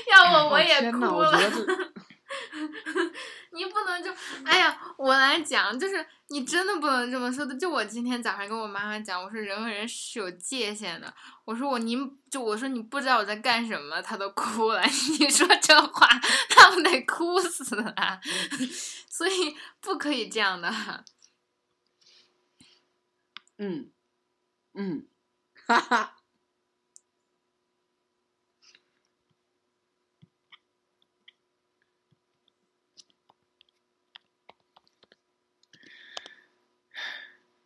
[0.09, 1.32] 要我我也哭了。
[3.51, 4.11] 你不能就，
[4.43, 7.55] 哎呀，我来讲，就是你真的不能这么说的。
[7.55, 11.13] 就我今天早上跟我妈妈讲，我说人和人是有界限的。
[11.45, 14.81] 我说我您就我说你不知道我在干什么，她都哭了。
[15.19, 16.07] 你说这话，
[16.49, 18.19] 他们得哭死了。
[19.09, 20.73] 所以不可以这样的。
[23.57, 23.91] 嗯
[24.73, 25.05] 嗯，
[25.67, 26.12] 哈哈。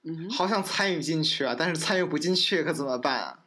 [0.08, 3.39] 嗯，好想参与进去啊，但是参与不进去可怎么办啊？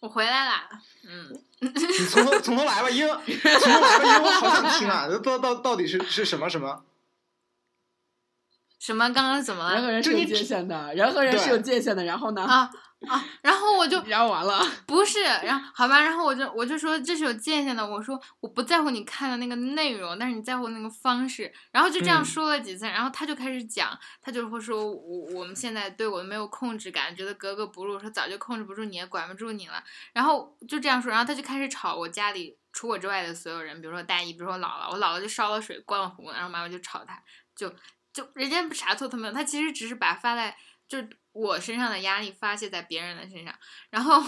[0.00, 0.68] 我回来啦，
[1.04, 6.84] 嗯，你从头从头来吧，因为从头来吧，因为我好想听啊，到到到底是是什么什么。
[8.78, 9.10] 什么？
[9.12, 9.92] 刚刚怎么了人和了？
[9.92, 12.04] 人是有界限的，人和人是有界限的。
[12.04, 12.42] 然后呢？
[12.42, 12.70] 啊
[13.06, 13.24] 啊！
[13.42, 14.60] 然后我就 然后完了。
[14.86, 29.82] 不是，然后好吧，然后我就我就说这是有界限的，我说我不在乎你看的那个内容，但是你在乎那个方式，然后就这样嗯说了几次，然后他就开始讲，他就会说我我们现在对我没有控制感，觉得格格不入，说早就控制不住你，也管不住你了，
[30.12, 37.22] 然后就这样说，然后他就开始吵我家里除我之外的所有人，比如说大姨，比如说我姥姥，我姥姥就烧了水灌了壶，然后妈妈就吵他，
[37.54, 37.72] 就
[38.12, 40.56] 就人家啥错都没有，他其实只是把发在
[40.88, 43.54] 就是我身上的压力发泄在别人的身上。
[43.90, 44.22] 然后，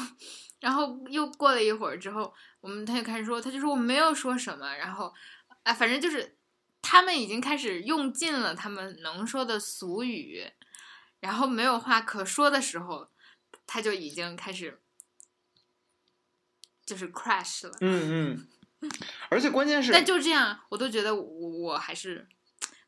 [0.60, 5.12] 然后又过了一会儿之后，我们他就开始说，他就说我没有说什么，然后，
[5.62, 6.36] 啊，反正就是
[6.82, 10.50] 他们已经开始用尽了他们能说的俗语，
[11.20, 13.10] 然后没有话可说的时候，
[13.66, 14.78] 他就已经开始
[16.84, 17.76] 就是 crash 了。
[17.80, 18.46] 嗯
[18.80, 18.90] 嗯，
[19.30, 22.28] 而且关键是，但就这样，我都觉得我我还是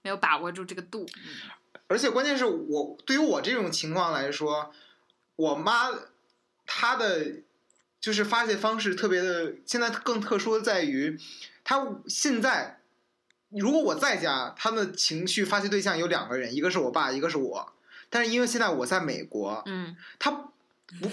[0.02, 1.06] 没有把握住这个度。
[1.16, 1.50] 嗯
[1.93, 4.72] 而且关键是我对于我这种情况来说，
[5.36, 5.90] 我妈
[6.66, 7.32] 她的
[8.01, 11.18] 就是发泄方式特别的，现在更特殊的在于，
[11.62, 12.80] 她现在
[13.51, 17.72] 如果我在家，他们的情绪发泄对象有两个人，一个是我爸，一个是我。
[18.09, 21.09] 但是因为现在我在美国，嗯他不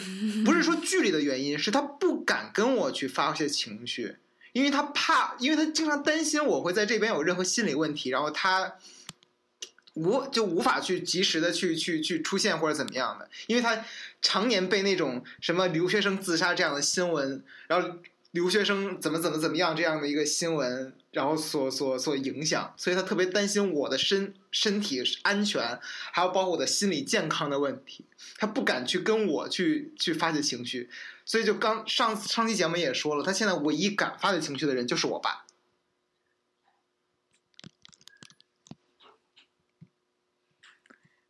[0.46, 4.18] 不是说距离的原因，是她不敢跟我去发泄情绪，
[4.54, 8.76] 因为她怕，因为她经常担心我会在这边有任何心理问题，然后他
[10.00, 13.86] 无就无法去及时的去去去出现或者怎么样的，因为他
[14.22, 18.00] 常年被那种什么留学生自杀这样的新闻，然后
[18.32, 25.78] 留学生怎么怎么怎么样这样的一个新闻，然后所所所影响，所以他特别担心我的身身体安全，
[26.14, 28.06] 还有包括我的心理健康的问题，
[28.38, 30.90] 他不敢去跟我去去发泄情绪，
[31.26, 35.46] 所以就刚上上期节目也说了，他现在唯一敢发泄情绪的人就是我爸。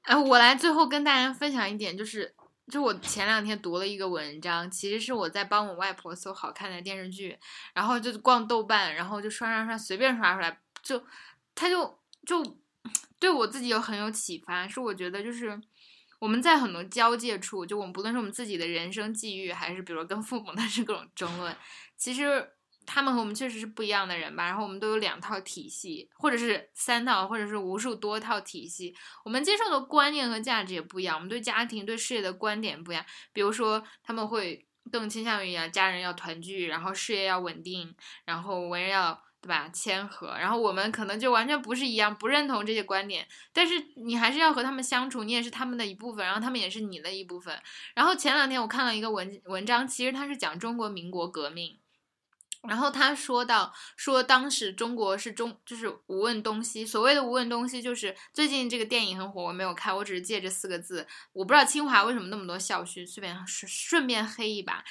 [0.09, 2.33] 哎，我来最后跟大家分享一点，就是，
[2.67, 7.37] 就我前两天读了一个文章，其实是我在帮我外婆搜好看的电视剧，
[7.75, 10.99] 然后就逛豆瓣，然后就刷刷刷，随便刷出来，就，
[11.53, 12.43] 他就就
[13.19, 15.61] 对我自己有很有启发，是我觉得就是
[16.17, 21.55] 我们在很多交界处，就我们不论是我们自己的人生际遇，还是比如跟父母的是各种争论，
[21.95, 22.53] 其实。
[22.91, 28.95] 他们和我们确实是不一样的人吧，然后我们都有两套体系，或者是三套，或者是无数多套体系。
[29.23, 33.05] 我们接受的观念和价值也不一样，我们对家庭、对事业的观点不一样。
[33.31, 37.93] 比如说，他们会更倾向于啊，家人要团聚，然后事业要稳定，
[38.25, 40.35] 然后为人要对吧谦和。
[40.39, 47.55] 然后我们可能就完全不是一样，不认同这些观点，但是你还是要和他们相处，你也是他们的一部分，然后他们也是你的一部分。
[47.93, 51.77] 然后前两天我看了一个文文章，其实它是讲中国民国革命。
[52.67, 64.83] 然后他说到，说当时中国是中就是无问东西，所谓的无问东西就是最近这个电影很火，我没有看，我只是借这四个字，我不知道清华为什么那么多校训，顺便顺顺便黑一把，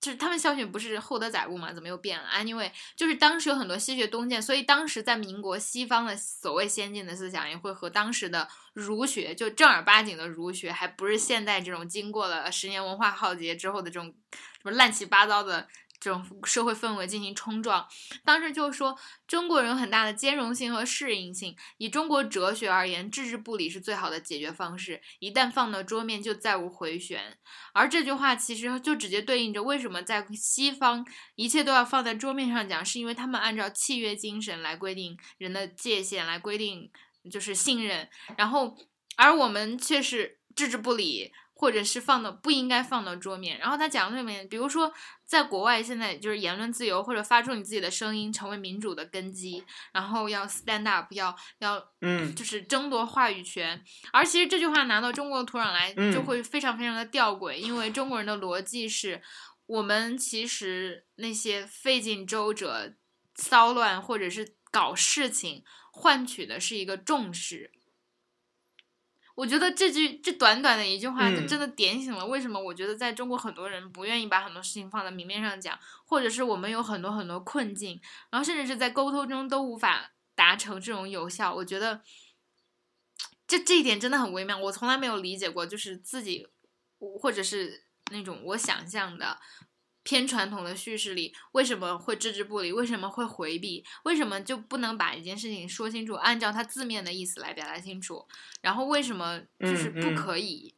[0.00, 15.68] 就是他们校训不是厚德载物嘛，怎么又变了？Anyway，就是当时有很多西学东渐，所以当时在民国西方的所谓先进的思想也会和当时的儒学，就正儿八经的儒学，还不是现在这种经过了十年文化浩劫之后的这种什么乱七八糟的。
[16.04, 17.88] 这种社会氛围进行冲撞，
[18.26, 18.94] 当时就说
[19.26, 21.56] 中国人有很大的兼容性和适应性。
[21.78, 25.00] 以中国哲学而言，置之不理是最好的解决方式。
[25.18, 27.38] 一旦放到桌面，就再无回旋。
[27.72, 36.90] 而这句话其实就直接对应着为什么在西方一切都要放在桌面上讲，是因为他们按照契约精神来规定人的界限，来规定
[37.30, 38.06] 就是信任。
[38.36, 38.76] 然后，
[39.16, 41.32] 而我们却是置之不理。
[41.56, 44.92] 或者是放到不应该放到桌面，然后他讲的里面，比如说
[45.34, 53.82] 在国外现在就是言论自由或者发出你自己的声音成为民主的根基，然后要 stand up，要要嗯，就是争夺话语权。
[54.12, 59.20] 而其实这句话拿到中国的土壤来，就会非常非常的吊诡，因为中国人的逻辑是，
[59.66, 62.94] 我们其实那些费尽周折、
[63.34, 67.72] 骚乱或者是搞事情，换取的是一个重视。
[69.34, 81.52] 我觉得这句这短短的一句话，就真的点醒了为什么我觉得在中国很多人不愿意把很多事情放在明面上讲，或者是我们有很多很多困境，然后甚至是在沟通中都无法达成这种有效。
[81.52, 82.02] 我觉得
[83.46, 86.46] 这这一点真的很微妙，我从来没有理解过，就是自己
[86.98, 89.38] 或者是那种我想象的。
[90.04, 92.70] 偏传统的叙事里，为什么会置之不理？
[92.70, 93.84] 为什么会回避？
[94.04, 98.28] 为什么就不能把一件事情说清楚，按照它字面的意思来表达清楚？
[98.60, 100.74] 然后为什么就是不可以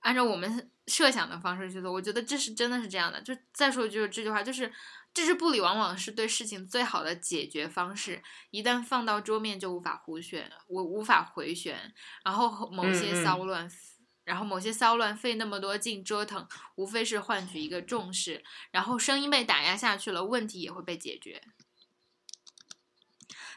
[0.00, 1.92] 按照我们设想的方式去做？
[1.92, 3.20] 我觉得这是真的是这样的。
[3.20, 4.72] 就再说就是这句话，就是
[5.12, 8.22] 置之不理往往是对事情最好的解决方式。
[8.50, 11.92] 一旦放到桌面，就无法回旋，我无法回旋，
[12.24, 13.70] 然后某些骚乱。
[14.28, 21.42] 然后某些骚乱费那么多劲折腾，无非是换取一个重视，然后声音被打压下去了，问题也会被解决。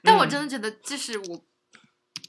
[0.01, 1.45] 但我真的觉得这是我，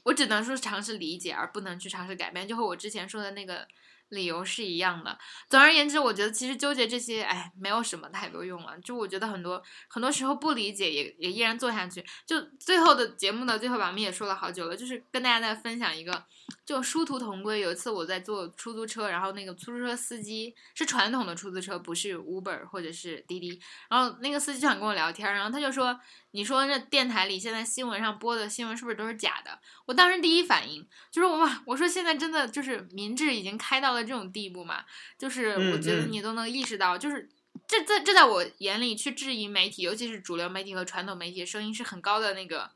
[0.03, 3.65] 我只能说尝试理解，而不能去尝试改变，就和我之前说的那个
[4.09, 5.17] 理由是一样的。
[5.49, 8.77] 总而言之，我觉得其实纠结这些，哎，没有什么太多用了。
[8.81, 12.05] 就我觉得很多很多时候不理解，也也依然做下去。
[12.27, 16.25] 就最后的节目的最后，我们也说了好久了，就是跟大家再分享一个。
[16.65, 17.59] 就殊途同归。
[17.59, 23.59] 有一次我在坐出租车，然后那个出租车司机是传统的出租车，不是 Uber 或者是滴滴。
[23.89, 25.99] 然后那个司机就想跟我聊天，然后他就说
[26.31, 34.83] ：“你说这电台里现在新闻上播的新闻是不是都是假的？”我当时第一反应就是哇，我说现在真的就是民智已经开到了这种地步嘛？
[35.17, 37.29] 就是我觉得你都能意识到，就是
[37.67, 42.71] 这这这在我眼里去质疑媒体，尤其是主流媒体和传统媒体的声音是很高的那个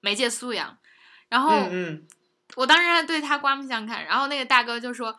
[0.00, 0.78] 媒介素养。
[1.28, 1.68] 然后。
[1.70, 2.06] 嗯
[2.56, 5.18] 我当时还对他刮目相看，然后那个大哥就说：“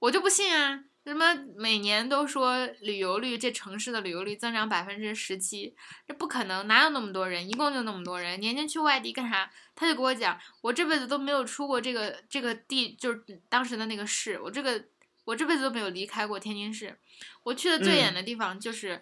[0.00, 5.74] 我就不信啊，什么每年都说旅游率这城市的旅游率增长百分之十七，
[6.06, 7.48] 这不可能，哪有那么多人？
[7.48, 14.84] 一共就那么多人，年年去外地干啥？”他就给我讲：“我这辈子都没有出过这个这个地，就是当时的那个市，我这个
[15.24, 16.98] 我这辈子都没有离开过天津市，
[17.44, 19.00] 我去的最远的地方就是，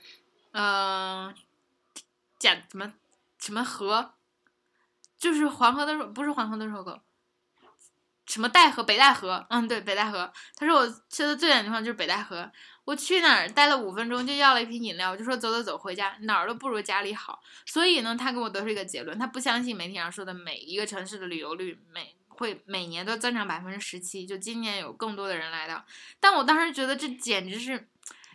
[0.53, 1.35] 嗯、
[2.39, 2.93] 讲什么
[3.39, 4.15] 什么河，
[5.19, 7.01] 就是黄河的入不是黄河的入口，
[8.31, 10.33] 什么戴河北戴河，嗯对北戴河。
[10.57, 12.49] 他说我去的最远的地方就是北戴河，
[12.85, 17.43] 我去哪儿待了五分钟就要了一瓶饮料，我就说走走走回家，哪儿都不如家里好。
[17.67, 25.85] 所以呢，他给我得出一个结论，他不相信媒体上说的每一个城市的旅游率每会每年都增长百分之十七，就今年有更多的人来到。
[26.21, 27.89] 但我当时觉得这简直是。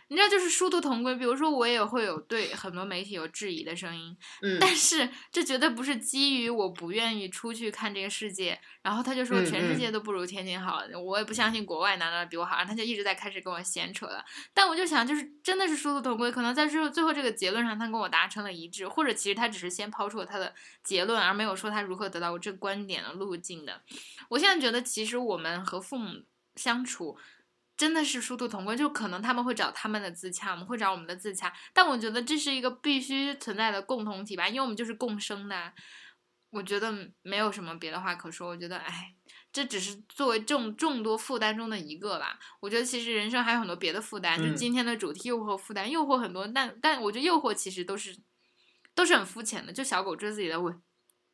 [0.08, 1.14] 你知道，就是殊途同归。
[1.16, 8.60] 比如说，我也会有对很多媒体有质疑的声音，嗯但是这绝对不是基于我不愿意出去看这个世界。
[8.82, 14.24] 然后他就说嗯全世界都不如天津好，我也不相信国外哪哪比我好，然后他就一直在开始跟我闲扯了。
[14.54, 20.54] 但我就想，就是真的是殊途同归，可能在最后最后这个结论上，他跟我达成了一致，或者其实他只是先抛出了他的
[20.84, 23.82] 结论，而没有说他如何得到我这个观点的路径的。
[24.28, 26.22] 我现在觉得，其实我们和父母
[26.54, 27.18] 相处。
[27.76, 35.72] 真的是殊途同归，就可能他们会找他们的自洽，我们会找我们的自洽，但我觉得这是一个必须存在的共同体吧，因为我们就是共生的啊。
[36.50, 39.14] 我觉得没有什么别的话可说，我觉得，哎，
[39.52, 42.38] 这只是作为众众多负担中的一个吧。
[42.60, 48.16] 我觉得其实人生还有很多别的负担，就嗯今天的主题诱惑负担，诱惑很多，但但我觉得诱惑其实都是
[48.94, 50.72] 都是很肤浅的，就小狗追自己的尾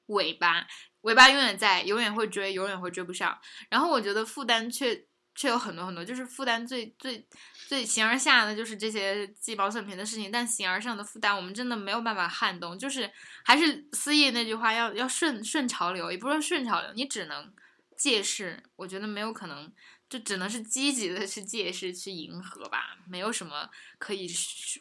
[0.06, 0.66] 尾巴，
[1.02, 3.39] 尾巴永远在，永远会追，永远会追不上。
[3.69, 7.27] 然后我觉得负担却却有很多很多，就是负担最最
[7.67, 12.79] 最形而下的就是这些鸡毛蒜皮的事情，但形而上的负担我们真的没有办法撼动。
[12.79, 13.11] 就是
[13.45, 17.53] 还是思义那句话，要要顺顺潮流，也不是顺潮流，你只能
[17.97, 18.63] 借势。
[18.77, 19.73] 我觉得没有可能，
[20.09, 24.29] 就只能是积极的去借势去迎合吧，没有什么可以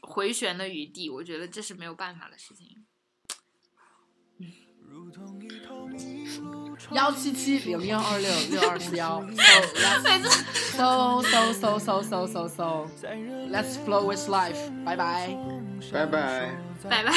[0.02, 1.10] 回旋的余地。
[1.10, 2.86] 我觉得这是没有办法的事情。
[6.91, 9.41] 幺七七零幺二六六二四幺，so
[10.03, 10.23] let's
[10.76, 12.88] so so so so so so so
[13.49, 15.30] let's flow with life，拜拜。
[15.91, 16.51] 拜拜。
[16.89, 17.11] 拜拜。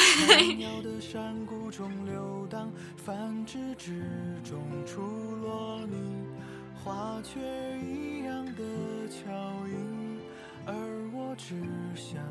[0.57, 4.03] 鸟的山谷中流荡，繁殖之
[4.43, 5.01] 中出
[5.41, 6.27] 落你，
[6.83, 7.39] 花雀
[7.79, 8.63] 一样的
[9.09, 9.31] 脚
[9.67, 10.19] 印，
[10.65, 10.73] 而
[11.13, 11.55] 我只
[11.95, 12.21] 想